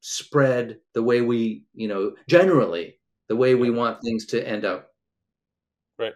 spread 0.00 0.78
the 0.92 1.02
way 1.02 1.20
we, 1.20 1.64
you 1.72 1.88
know, 1.88 2.14
generally 2.28 2.98
the 3.28 3.36
way 3.36 3.54
we 3.54 3.70
want 3.70 4.02
things 4.02 4.26
to 4.26 4.46
end 4.46 4.64
up. 4.64 4.90
Right. 5.98 6.14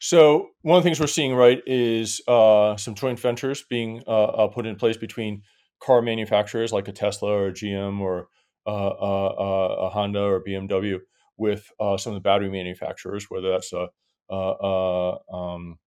So 0.00 0.50
one 0.62 0.76
of 0.76 0.84
the 0.84 0.88
things 0.88 1.00
we're 1.00 1.06
seeing, 1.06 1.34
right, 1.34 1.62
is 1.66 2.20
uh, 2.28 2.76
some 2.76 2.94
joint 2.94 3.18
ventures 3.18 3.64
being 3.70 4.02
uh, 4.06 4.24
uh, 4.24 4.48
put 4.48 4.66
in 4.66 4.76
place 4.76 4.96
between 4.96 5.42
car 5.80 6.02
manufacturers 6.02 6.72
like 6.72 6.88
a 6.88 6.92
Tesla 6.92 7.30
or 7.30 7.46
a 7.48 7.52
GM 7.52 8.00
or 8.00 8.28
uh, 8.66 8.70
uh, 8.70 9.26
uh, 9.26 9.76
a 9.86 9.90
Honda 9.90 10.22
or 10.22 10.42
BMW 10.42 10.98
with 11.36 11.70
some 11.78 12.12
of 12.12 12.14
the 12.14 12.20
battery 12.20 12.50
manufacturers, 12.50 13.26
whether 13.28 13.50
that's 13.50 13.72
a, 13.72 13.88
um, 15.32 15.78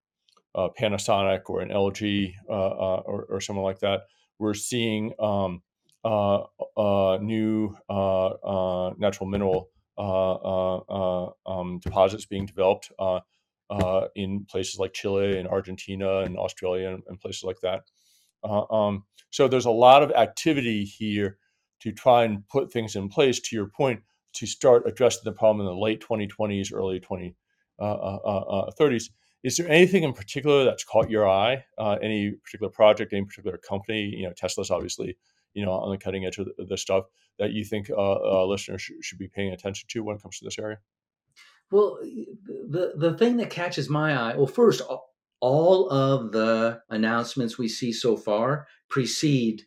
uh, 0.57 0.69
Panasonic 0.77 1.49
or 1.49 1.61
an 1.61 1.69
LG 1.69 2.33
uh, 2.49 2.51
uh, 2.51 3.01
or, 3.05 3.27
or, 3.29 3.39
someone 3.39 3.63
like 3.63 3.79
that. 3.79 4.07
We're 4.39 4.55
seeing 4.55 5.13
um, 5.19 5.61
uh, 6.03 6.43
uh, 6.75 7.19
new 7.21 7.77
natural 7.89 9.29
mineral 9.29 9.69
um, 9.99 11.79
deposits 11.79 12.25
being 12.25 12.47
developed 12.47 12.91
in 14.15 14.45
places 14.45 14.79
like 14.79 14.93
Chile 14.93 15.37
and 15.37 15.47
Argentina 15.47 16.21
and 16.21 16.37
Australia 16.37 16.89
and, 16.89 17.03
and 17.07 17.21
places 17.21 17.43
like 17.43 17.59
that. 17.61 17.83
Um, 18.43 19.03
so 19.29 19.47
there's 19.47 19.65
a 19.65 19.71
lot 19.71 20.01
of 20.01 20.11
activity 20.11 20.85
here 20.85 21.37
to 21.81 21.91
try 21.91 22.23
and 22.23 22.47
put 22.47 22.71
things 22.71 22.95
in 22.95 23.09
place. 23.09 23.39
To 23.39 23.55
your 23.55 23.67
point, 23.67 24.01
to 24.33 24.47
start 24.47 24.87
addressing 24.87 25.21
the 25.23 25.33
problem 25.33 25.67
in 25.67 25.71
the 25.71 25.79
late 25.79 26.01
2020s, 26.01 26.73
early 26.73 26.99
2030s. 26.99 29.09
Is 29.47 29.55
there 29.55 29.69
anything 29.69 30.03
in 30.03 30.11
particular 30.11 30.65
that's 30.65 30.83
caught 30.83 31.09
your 31.09 31.25
eye? 31.25 31.63
Uh, 31.77 31.95
any 32.01 32.31
particular 32.31 32.69
project, 32.69 33.13
any 33.13 33.23
particular 33.23 33.57
company? 33.57 34.01
You 34.01 34.27
know, 34.27 34.33
Tesla's 34.33 34.69
obviously 34.69 35.17
you 35.53 35.65
know 35.65 35.71
on 35.71 35.89
the 35.89 35.97
cutting 35.97 36.25
edge 36.25 36.37
of 36.37 36.49
this 36.67 36.81
stuff 36.81 37.05
that 37.39 37.53
you 37.53 37.63
think 37.63 37.89
uh, 37.89 37.95
uh, 37.95 38.45
listeners 38.45 38.81
sh- 38.81 38.91
should 39.01 39.17
be 39.17 39.29
paying 39.29 39.53
attention 39.53 39.87
to 39.91 40.03
when 40.03 40.17
it 40.17 40.21
comes 40.21 40.37
to 40.39 40.45
this 40.45 40.59
area. 40.59 40.79
Well, 41.71 41.97
the 42.01 42.91
the 42.97 43.17
thing 43.17 43.37
that 43.37 43.49
catches 43.49 43.89
my 43.89 44.17
eye, 44.19 44.35
well, 44.35 44.47
first, 44.47 44.81
all 45.39 45.89
of 45.91 46.33
the 46.33 46.81
announcements 46.89 47.57
we 47.57 47.69
see 47.69 47.93
so 47.93 48.17
far 48.17 48.67
precede 48.89 49.63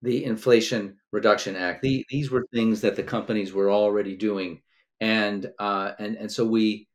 the 0.00 0.24
Inflation 0.24 0.96
Reduction 1.12 1.56
Act. 1.56 1.82
The, 1.82 2.06
these 2.08 2.30
were 2.30 2.46
things 2.54 2.80
that 2.80 2.96
the 2.96 3.02
companies 3.02 3.52
were 3.52 3.70
already 3.70 4.16
doing, 4.16 4.62
and 4.98 5.46
uh, 5.58 5.92
and 5.98 6.16
and 6.16 6.32
so 6.32 6.46
we 6.46 6.88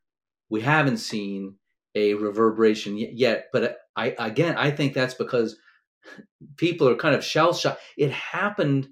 we 0.55 0.61
haven't 0.61 0.99
seen 0.99 1.53
a 1.95 2.13
reverberation 2.13 2.95
yet. 2.97 3.49
But 3.51 3.79
I 3.97 4.15
again, 4.17 4.55
I 4.55 4.71
think 4.71 4.93
that's 4.93 5.13
because 5.13 5.57
people 6.55 6.87
are 6.87 6.95
kind 6.95 7.13
of 7.13 7.25
shell 7.25 7.53
shocked. 7.53 7.81
It 7.97 8.09
happened 8.11 8.87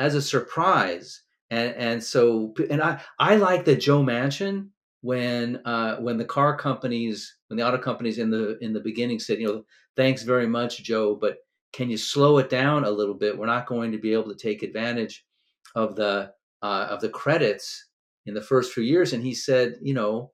as 0.00 0.16
a 0.16 0.22
surprise, 0.22 1.22
and 1.50 1.72
and 1.76 2.02
so 2.02 2.52
and 2.68 2.82
I 2.82 3.00
I 3.20 3.36
like 3.36 3.64
that 3.66 3.76
Joe 3.76 4.02
Manchin 4.02 4.70
when 5.02 5.60
uh, 5.64 5.98
when 5.98 6.18
the 6.18 6.24
car 6.24 6.56
companies 6.58 7.36
when 7.46 7.56
the 7.56 7.64
auto 7.64 7.78
companies 7.78 8.18
in 8.18 8.30
the 8.30 8.58
in 8.58 8.72
the 8.72 8.80
beginning 8.80 9.20
said 9.20 9.38
you 9.38 9.46
know 9.46 9.64
thanks 9.96 10.24
very 10.24 10.48
much 10.48 10.82
Joe, 10.82 11.14
but 11.14 11.36
can 11.72 11.90
you 11.90 11.96
slow 11.96 12.38
it 12.38 12.50
down 12.50 12.82
a 12.82 12.90
little 12.90 13.14
bit? 13.14 13.38
We're 13.38 13.46
not 13.46 13.68
going 13.68 13.92
to 13.92 13.98
be 13.98 14.14
able 14.14 14.34
to 14.34 14.48
take 14.48 14.64
advantage 14.64 15.24
of 15.76 15.94
the 15.94 16.32
uh, 16.60 16.88
of 16.90 17.00
the 17.00 17.08
credits 17.08 17.86
in 18.26 18.34
the 18.34 18.42
first 18.42 18.72
few 18.72 18.82
years. 18.82 19.12
And 19.12 19.22
he 19.22 19.34
said, 19.34 19.76
you 19.80 19.94
know, 19.94 20.32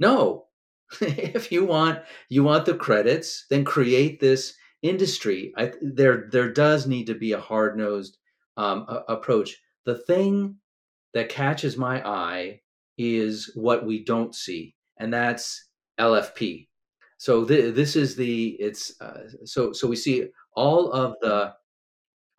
no. 0.00 0.46
if 1.00 1.52
you 1.52 1.64
want 1.64 2.00
you 2.28 2.42
want 2.42 2.66
the 2.66 2.74
credits, 2.74 3.46
then 3.48 3.64
create 3.64 4.18
this 4.18 4.54
industry. 4.82 5.52
I, 5.56 5.72
there 5.80 6.28
there 6.32 6.52
does 6.52 6.86
need 6.86 7.06
to 7.06 7.14
be 7.14 7.32
a 7.32 7.40
hard 7.40 7.76
nosed 7.76 8.18
um, 8.56 8.86
approach. 9.08 9.56
the 9.84 9.94
thing 9.96 10.56
that 11.14 11.28
catches 11.28 11.76
my 11.76 12.06
eye 12.06 12.60
is 12.98 13.52
what 13.54 13.84
we 13.86 14.04
don't 14.04 14.34
see, 14.34 14.74
and 14.98 15.12
that's 15.12 15.68
LFP. 15.98 16.68
So 17.18 17.44
th- 17.44 17.74
this 17.74 17.96
is 17.96 18.16
the 18.16 18.56
it's 18.60 19.00
uh, 19.00 19.28
so 19.44 19.72
so 19.72 19.86
we 19.86 19.96
see 19.96 20.28
all 20.54 20.92
of 20.92 21.14
the 21.20 21.54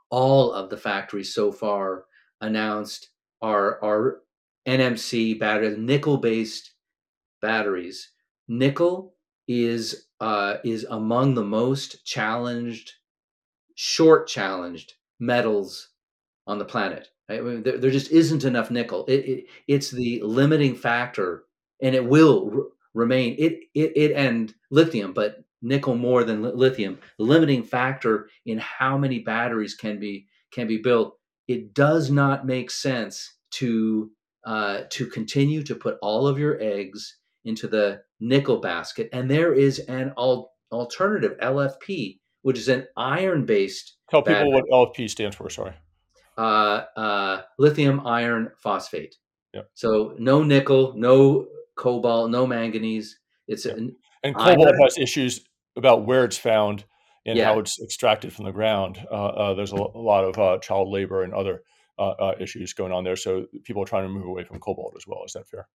all 0.10 0.52
of 0.52 0.70
the 0.70 0.78
factories 0.78 1.34
so 1.34 1.52
far 1.52 2.06
announced 2.42 3.10
are 3.42 3.84
are 3.84 4.22
NMC 4.68 5.40
batteries, 5.40 5.78
nickel 5.78 6.18
based 6.18 6.74
batteries. 7.42 8.12
Nickel 8.48 9.16
is 9.48 10.08
uh, 10.20 10.58
is 10.64 10.86
among 10.90 11.36
the 11.36 11.44
most 11.44 12.06
challenged, 12.06 12.94
short 13.76 14.28
challenged 14.28 14.94
metals 15.20 15.90
on 16.48 16.60
the 16.60 16.66
planet. 16.66 17.10
I 17.30 17.40
mean, 17.40 17.64
there, 17.64 17.78
there, 17.78 17.92
just 17.92 18.12
isn't 18.12 18.44
enough 18.44 18.72
nickel. 18.72 19.06
It, 19.08 19.26
it, 19.26 19.46
it's 19.68 19.90
the 19.92 20.22
limiting 20.24 20.76
factor, 20.76 21.46
and 21.82 21.96
it 21.96 22.06
will 22.06 22.52
r- 22.54 22.64
remain. 22.94 23.36
It, 23.40 23.62
it 23.74 23.94
it 23.96 24.12
and 24.14 24.54
lithium, 24.70 25.14
but 25.14 25.44
nickel 25.62 25.96
more 25.96 26.24
than 26.24 26.44
li- 26.44 26.52
lithium. 26.54 27.00
Limiting 27.20 27.64
factor 27.64 28.30
in 28.46 28.58
how 28.58 28.98
many 28.98 29.20
batteries 29.20 29.76
can 29.76 30.00
be 30.00 30.28
can 30.52 30.68
be 30.68 30.78
built. 30.78 31.18
It 31.48 31.74
does 31.74 32.12
not 32.12 32.46
make 32.46 32.70
sense 32.70 33.38
to 33.52 34.12
uh, 34.46 34.82
to 34.90 35.06
continue 35.06 35.64
to 35.64 35.76
put 35.76 35.98
all 36.02 36.28
of 36.28 36.40
your 36.40 36.60
eggs 36.62 37.18
into 37.46 37.68
the 37.68 38.02
nickel 38.20 38.60
basket. 38.60 39.10
And 39.14 39.30
there 39.30 39.54
is 39.54 39.80
an 39.80 40.14
al- 40.18 40.52
alternative, 40.72 41.38
LFP, 41.42 42.20
which 42.42 42.58
is 42.58 42.68
an 42.68 42.88
iron 42.98 43.46
based. 43.46 43.98
Tell 44.10 44.22
people 44.22 44.52
what 44.52 44.66
LFP 44.72 45.10
stands 45.10 45.36
for, 45.36 45.50
sorry. 45.50 45.74
Uh, 46.38 46.84
uh, 46.96 47.42
lithium 47.60 48.06
iron 48.06 48.52
phosphate. 48.62 49.16
Yep. 49.54 49.70
So 49.74 50.16
no 50.18 50.44
nickel, 50.44 50.94
no 50.96 51.48
cobalt, 51.76 52.32
no 52.32 52.48
manganese. 52.48 53.20
It's 53.48 53.66
yep. 53.66 53.78
an, 53.78 53.96
and 54.24 54.36
cobalt 54.36 54.68
iron. 54.68 54.82
has 54.82 54.98
issues 54.98 55.42
about 55.76 56.06
where 56.06 56.24
it's 56.24 56.38
found 56.38 56.86
and 57.26 57.38
yeah. 57.38 57.46
how 57.46 57.60
it's 57.60 57.80
extracted 57.82 58.34
from 58.34 58.46
the 58.46 58.52
ground. 58.52 59.00
Uh, 59.12 59.26
uh, 59.26 59.54
there's 59.54 59.74
a, 59.74 59.76
a, 59.76 60.02
lot 60.02 60.24
of 60.24 60.38
uh, 60.38 60.58
child 60.60 60.90
labor 60.90 61.24
and 61.24 61.34
other 61.34 61.64
uh, 62.00 62.12
uh, 62.12 62.36
issues 62.40 62.74
going 62.74 62.92
on 62.92 63.04
there. 63.04 63.16
So 63.16 63.46
people 63.64 63.84
are 63.84 63.86
trying 63.86 64.04
to 64.04 64.10
move 64.10 64.26
away 64.26 64.44
from 64.44 64.60
cobalt 64.60 64.94
as 64.98 65.06
well. 65.06 65.22
Is 65.26 65.34
that 65.34 65.48
fair? 65.48 65.68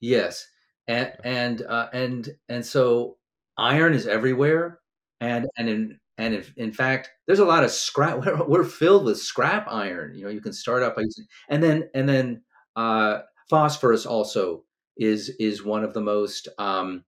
Yes, 0.00 0.46
and 0.88 1.12
and 1.24 1.62
uh, 1.62 1.88
and 1.92 2.28
and 2.48 2.64
so 2.64 3.16
iron 3.56 3.94
is 3.94 4.06
everywhere, 4.06 4.80
and 5.20 5.46
and 5.56 5.68
in 5.68 5.98
and 6.18 6.34
in, 6.34 6.44
in 6.56 6.72
fact, 6.72 7.10
there's 7.26 7.38
a 7.38 7.44
lot 7.44 7.64
of 7.64 7.70
scrap. 7.70 8.18
We're, 8.24 8.44
we're 8.46 8.64
filled 8.64 9.04
with 9.04 9.18
scrap 9.18 9.66
iron. 9.70 10.14
You 10.14 10.24
know, 10.24 10.30
you 10.30 10.40
can 10.40 10.52
start 10.52 10.82
up 10.82 10.96
by 10.96 11.02
using, 11.02 11.26
and 11.48 11.62
then 11.62 11.88
and 11.94 12.08
then 12.08 12.42
uh, 12.76 13.20
phosphorus 13.48 14.06
also 14.06 14.64
is 14.96 15.30
is 15.40 15.64
one 15.64 15.84
of 15.84 15.94
the 15.94 16.00
most 16.00 16.48
um, 16.58 17.04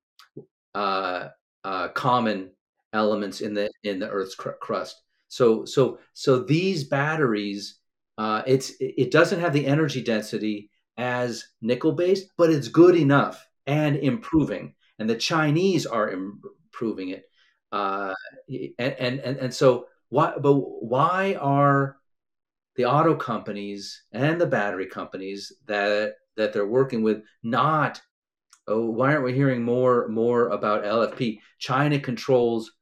uh, 0.75 1.29
uh, 1.65 1.89
common 1.89 2.51
elements 2.93 3.41
in 3.41 3.55
the 3.55 3.71
in 3.85 3.99
the 3.99 4.09
Earth's 4.09 4.35
cr- 4.35 4.51
crust. 4.61 5.03
So 5.29 5.65
so 5.65 5.99
so 6.15 6.41
these 6.41 6.85
batteries, 6.85 7.79
uh, 8.19 8.43
it's 8.47 8.73
it 8.81 9.11
doesn't 9.11 9.41
have 9.41 9.53
the 9.53 9.67
energy 9.67 10.03
density 10.03 10.71
as 10.97 11.47
nickel 11.61 11.93
based, 11.93 12.29
but 12.39 12.51
it's 12.51 12.69
good 12.69 12.97
enough 12.97 13.46
and 13.67 13.97
improving. 13.97 14.75
And 14.99 15.09
the 15.09 15.17
Chinese 15.17 15.87
are 15.87 16.11
improving 16.11 17.11
it. 17.11 17.25
Uh, 17.73 18.15
and, 18.79 18.95
and 18.99 19.21
and 19.21 19.55
so 19.55 19.87
why? 20.09 20.35
But 20.41 20.55
why 20.55 21.35
are 21.41 21.97
the 22.77 22.85
auto 22.87 23.15
companies 23.15 24.05
and 24.13 24.41
the 24.41 24.47
battery 24.47 24.87
companies 24.87 25.53
that 25.67 26.15
that 26.37 26.53
they're 26.53 26.67
working 26.67 27.03
with 27.03 27.23
not 27.43 28.01
oh, 28.69 28.91
why 28.91 29.13
aren't 29.13 29.25
we 29.25 29.35
hearing 29.35 29.63
more 29.63 30.09
more 30.09 30.49
about 30.49 30.85
LFP? 30.85 31.41
China 31.59 31.99
controls 31.99 32.73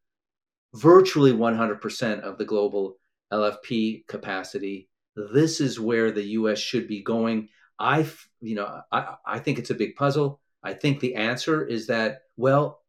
virtually 0.75 1.33
100% 1.33 2.21
of 2.21 2.39
the 2.39 2.45
global 2.45 2.97
LFP 3.33 4.07
capacity. 4.07 4.89
This 5.17 5.61
is 5.61 5.79
where 5.79 6.11
the 6.11 6.25
U.S. 6.39 6.59
should 6.59 6.89
be 6.89 7.03
going. 7.03 7.49
I, 7.79 8.07
you 8.41 8.57
know, 8.57 8.81
I, 8.91 9.15
I 9.27 9.39
think 9.39 9.59
it's 9.59 9.71
a 9.71 9.75
big 9.75 9.95
puzzle. 9.95 10.41
I 10.65 10.73
think 10.73 11.01
the 11.01 11.15
answer 11.15 11.65
is 11.65 11.87
that 11.89 12.23
well, 12.37 12.81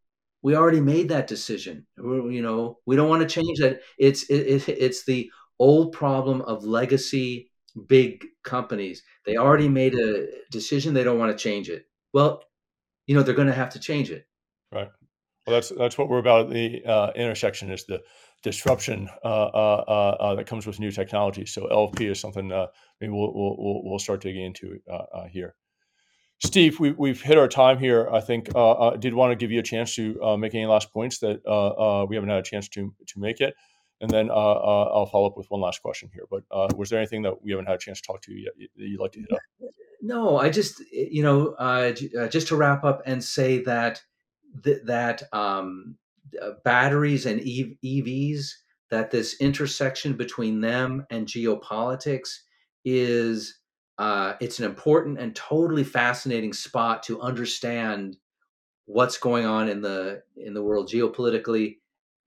we 0.41 0.55
already 0.55 0.79
made 0.79 1.09
that 1.09 1.27
decision. 1.27 1.85
You 1.97 2.41
know, 2.41 2.79
we 2.85 2.95
don't 2.95 3.09
want 3.09 3.27
to 3.27 3.41
change 3.41 3.59
that. 3.59 3.81
It's 3.97 4.23
it, 4.29 4.67
it, 4.67 4.69
it's 4.69 5.05
the 5.05 5.29
old 5.59 5.91
problem 5.91 6.41
of 6.41 6.63
legacy 6.63 7.51
big 7.88 8.25
companies. 8.43 9.03
They 9.25 9.38
already 9.38 9.67
made 9.69 9.95
a 9.95 10.27
decision. 10.51 10.93
They 10.93 11.03
don't 11.03 11.19
want 11.19 11.38
to 11.38 11.43
change 11.43 11.69
it. 11.69 11.85
Well, 12.13 12.43
you 13.07 13.15
know, 13.15 13.23
they're 13.23 13.35
going 13.35 13.47
to 13.47 13.53
have 13.53 13.71
to 13.71 13.79
change 13.79 14.11
it. 14.11 14.25
Right. 14.71 14.89
Well, 15.45 15.55
that's 15.55 15.69
that's 15.69 15.97
what 15.97 16.09
we're 16.09 16.19
about. 16.19 16.49
The 16.49 16.83
uh, 16.85 17.11
intersection 17.15 17.71
is 17.71 17.85
the 17.85 18.01
disruption 18.41 19.09
uh, 19.23 19.27
uh, 19.27 19.83
uh, 19.88 20.15
uh 20.19 20.35
that 20.35 20.47
comes 20.47 20.65
with 20.65 20.79
new 20.79 20.91
technology. 20.91 21.45
So 21.45 21.67
LFP 21.67 22.11
is 22.11 22.19
something 22.19 22.51
uh, 22.51 22.67
maybe 22.99 23.13
we'll, 23.13 23.33
we'll 23.33 23.81
we'll 23.83 23.99
start 23.99 24.21
digging 24.21 24.45
into 24.45 24.79
here. 25.29 25.55
Steve, 26.39 26.80
we, 26.80 26.91
we've 26.91 27.21
hit 27.21 27.38
our 27.38 27.48
time 27.48 27.80
here. 27.80 28.10
I 28.12 28.19
think 28.21 28.56
I 28.56 28.95
did 28.98 29.13
want 29.13 29.32
to 29.32 29.36
give 29.36 29.52
you 29.52 29.60
a 29.60 29.63
chance 29.63 29.95
to 29.95 30.21
uh, 30.21 30.38
make 30.38 30.54
any 30.54 30.65
last 30.65 30.91
points 30.91 31.19
that 31.19 31.41
we 32.10 32.15
haven't 32.15 32.30
had 32.30 32.39
a 32.39 32.43
chance 32.43 32.67
to 32.69 32.93
to 33.08 33.19
make 33.19 33.39
yet, 33.39 33.54
and 34.02 34.10
then 34.10 34.30
I'll 34.30 35.10
follow 35.12 35.28
up 35.28 35.38
with 35.38 35.50
one 35.50 35.62
last 35.62 35.82
question 35.82 36.10
here. 36.13 36.26
But 36.30 36.43
was 36.78 36.89
there 36.89 37.00
anything 37.00 37.21
that 37.24 37.41
we 37.41 37.52
haven't 37.52 37.67
had 37.67 37.76
a 37.76 37.80
chance 37.80 38.02
to 38.02 38.08
talk 38.08 38.21
to 38.24 38.34
yet 38.34 38.54
that 38.58 38.69
you'd 38.76 39.00
like 39.00 39.13
to 39.13 39.19
hit 39.19 39.32
up? 39.32 39.39
No, 40.02 40.38
I 40.38 40.50
just 40.50 40.82
you 40.91 41.24
know 41.24 41.56
just 42.30 42.48
to 42.50 42.56
wrap 42.56 42.84
up 42.84 43.02
and 43.06 43.24
say 43.24 43.63
that 43.63 44.02
th- 44.63 44.84
that 44.86 45.24
um, 45.34 45.95
uh, 46.41 46.52
batteries 46.63 47.26
and 47.26 47.39
EV- 47.39 47.78
EVs, 47.84 48.48
that 48.89 49.12
this 49.12 49.39
intersection 49.39 50.13
between 50.13 50.62
them 50.62 51.06
and 51.10 51.28
geopolitics 51.28 52.30
is 52.84 53.60
uh, 53.97 54.34
it's 54.41 54.60
an 54.60 54.65
important 54.65 55.19
and 55.19 55.36
totally 55.36 55.84
fascinating 55.84 56.53
spot 56.53 57.03
to 57.03 57.21
understand 57.21 58.17
what's 58.86 59.17
going 59.17 59.45
on 59.45 59.69
in 59.69 59.81
the 59.81 60.21
in 60.36 60.53
the 60.53 60.62
world 60.63 60.89
geopolitically 60.89 61.77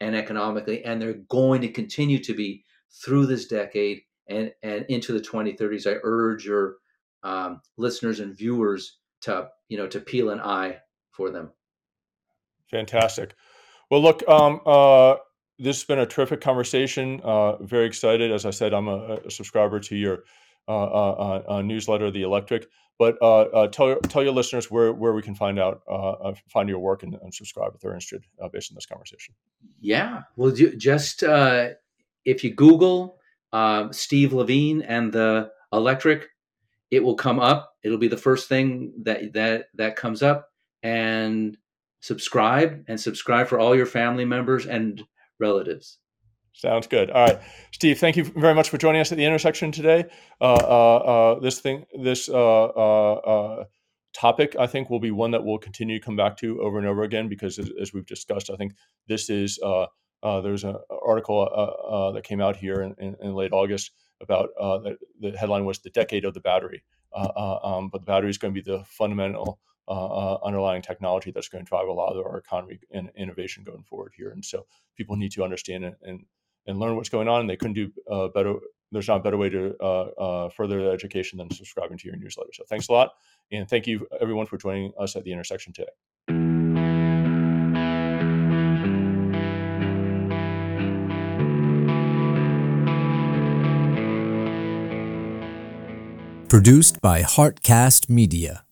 and 0.01 0.17
economically, 0.17 0.85
and 0.85 1.01
they're 1.01 1.21
going 1.29 1.61
to 1.61 1.69
continue 1.69 2.19
to 2.23 2.35
be 2.35 2.65
through 3.03 3.27
this 3.27 3.47
decade 3.47 4.03
and 4.29 4.53
and 4.63 4.87
into 4.89 5.13
the 5.13 5.21
2030s. 5.21 5.87
I 5.87 5.99
urge 6.03 6.47
your 6.47 6.77
um, 7.23 7.61
listeners 7.77 8.21
and 8.21 8.37
viewers 8.37 8.99
to 9.23 9.49
you 9.69 9.77
know 9.77 9.87
to 9.89 10.01
peel 10.01 10.31
an 10.31 10.41
eye 10.41 10.79
for 11.11 11.31
them. 11.31 11.51
Fantastic. 12.71 13.35
Well, 13.91 14.03
look, 14.03 14.27
um, 14.29 14.61
uh, 14.67 15.17
this 15.59 15.79
has 15.79 15.85
been 15.85 15.99
a 15.99 16.07
terrific 16.07 16.41
conversation. 16.41 17.21
Uh, 17.23 17.63
very 17.63 17.87
excited. 17.87 18.31
As 18.31 18.45
I 18.45 18.51
said, 18.51 18.73
I'm 18.75 18.89
a, 18.89 19.19
a 19.27 19.31
subscriber 19.31 19.81
to 19.81 19.97
your 19.97 20.25
Uh, 20.69 20.85
uh, 20.85 21.43
uh, 21.49 21.63
newsletter, 21.63 22.11
The 22.11 22.21
Electric. 22.23 22.67
But 22.99 23.17
uh, 23.23 23.69
tell 23.69 23.97
tell 24.01 24.23
your 24.23 24.33
listeners 24.33 24.71
where, 24.71 24.93
where 24.93 25.15
we 25.15 25.23
can 25.23 25.35
find 25.35 25.59
out 25.59 25.83
find 26.49 26.69
your 26.69 26.79
work 26.79 27.05
and, 27.05 27.15
and 27.23 27.33
subscribe 27.33 27.73
if 27.75 27.81
they're 27.81 27.95
interested 27.95 28.25
based 28.53 28.71
on 28.71 28.75
this 28.75 28.87
conversation. 28.87 29.35
Yeah, 29.81 30.23
well, 30.37 30.51
just 30.51 31.23
if 31.23 32.45
you 32.45 32.55
Google 32.55 33.19
Steve 33.93 34.33
LeVine 34.33 34.85
and 34.87 35.13
the 35.13 35.51
Electric, 35.73 36.29
it 36.91 37.03
will 37.03 37.15
come 37.15 37.39
up. 37.39 37.77
It'll 37.83 37.99
be 37.99 38.09
the 38.09 38.17
first 38.17 38.49
thing 38.49 38.93
that 39.05 39.33
that 39.33 39.67
that 39.75 39.97
comes 39.97 40.23
up, 40.23 40.51
and 40.83 41.57
subscribe 42.01 42.85
and 42.89 43.01
subscribe 43.01 43.47
for 43.47 43.59
all 43.59 43.77
your 43.77 43.87
family 43.87 44.25
members 44.25 44.67
and 44.67 45.03
relatives. 45.39 45.99
Sounds 46.59 46.89
good. 46.89 47.09
All 47.11 47.25
right, 47.25 47.39
Steve. 47.71 48.01
Thank 48.01 48.17
you 48.17 48.25
very 48.25 48.53
much 48.53 48.69
for 48.69 48.79
joining 48.79 49.01
us 49.01 49.13
at 49.13 49.19
the 49.19 49.25
intersection 49.25 49.71
today. 49.71 50.07
Uh, 50.41 50.55
uh, 50.55 50.97
uh, 50.97 51.39
this 51.39 51.61
thing, 51.61 51.85
this 52.03 52.29
uh, 52.29 52.65
uh, 52.65 53.13
uh, 53.15 53.65
topic, 54.13 54.57
I 54.59 54.67
think, 54.67 54.91
will 54.91 54.99
be 54.99 55.13
one 55.13 55.31
that 55.31 55.45
we'll 55.45 55.59
continue 55.59 56.01
to 56.01 56.05
come 56.05 56.17
back 56.17 56.37
to 56.39 56.61
over 56.61 56.79
and 56.79 56.87
over 56.89 57.05
again 57.05 57.29
because, 57.29 57.61
as, 57.61 57.71
as 57.81 57.93
we've 57.93 58.07
discussed, 58.07 58.51
I 58.51 58.57
think 58.57 58.73
this 59.07 59.31
is 59.31 59.61
there's 59.63 60.65
an 60.65 60.77
article 60.91 62.13
that 62.13 62.25
came 62.25 62.41
out 62.41 62.57
here 62.57 62.83
in, 62.83 62.97
in, 62.99 63.15
in 63.23 63.35
late 63.35 63.53
August 63.53 63.93
about 64.21 64.49
the, 64.59 64.97
the, 65.21 65.39
headline 65.39 65.65
was 65.65 65.79
the 65.79 65.91
decade 65.91 66.25
of 66.25 66.35
the 66.35 66.41
battery. 66.41 66.83
Um, 67.15 67.89
but 67.89 68.01
the 68.01 68.07
battery 68.07 68.31
is 68.31 68.39
going 68.39 68.53
to 68.53 68.61
be 68.61 68.69
the 68.69 68.83
fundamental 68.85 69.61
uh, 69.87 70.39
underlying 70.45 70.83
technology 70.83 71.31
that's 71.31 71.49
going 71.49 71.65
to 71.65 71.69
drive 71.69 71.89
a 71.89 71.93
lot 71.93 72.15
of 72.15 72.27
our 72.27 72.37
economy 72.37 72.79
and 72.93 73.11
innovation 73.17 73.65
going 73.65 73.85
forward 73.85 74.13
here. 74.17 74.31
And 74.31 74.45
so 74.45 74.67
people 74.97 75.17
need 75.17 75.33
to 75.33 75.45
understand 75.45 75.85
and, 75.85 75.95
and, 76.03 76.25
and 76.69 76.79
learn 76.79 76.95
what's 76.95 77.09
going 77.09 77.27
on. 77.27 77.41
And 77.41 77.51
they 77.51 77.57
couldn't 77.57 77.75
do 77.75 77.91
uh, 78.09 78.29
better. 78.29 78.55
There's 78.93 79.09
not 79.09 79.21
a 79.21 79.23
better 79.23 79.37
way 79.37 79.49
to 79.51 79.75
uh, 79.81 79.85
uh, 79.85 80.49
further 80.51 80.81
their 80.83 80.93
education 80.93 81.39
than 81.39 81.51
subscribing 81.51 81.99
to 81.99 82.07
your 82.07 82.17
newsletter. 82.17 82.51
So 82.53 82.65
thanks 82.69 82.89
a 82.89 82.93
lot. 82.93 83.15
And 83.51 83.69
thank 83.69 83.87
you 83.87 84.07
everyone 84.21 84.47
for 84.47 84.57
joining 84.57 84.93
us 84.99 85.17
at 85.17 85.25
the 85.25 85.33
intersection 85.33 85.73
today. 85.73 85.91
Produced 96.49 97.03
by 97.03 97.23
Heartcast 97.23 98.09
Media. 98.09 98.65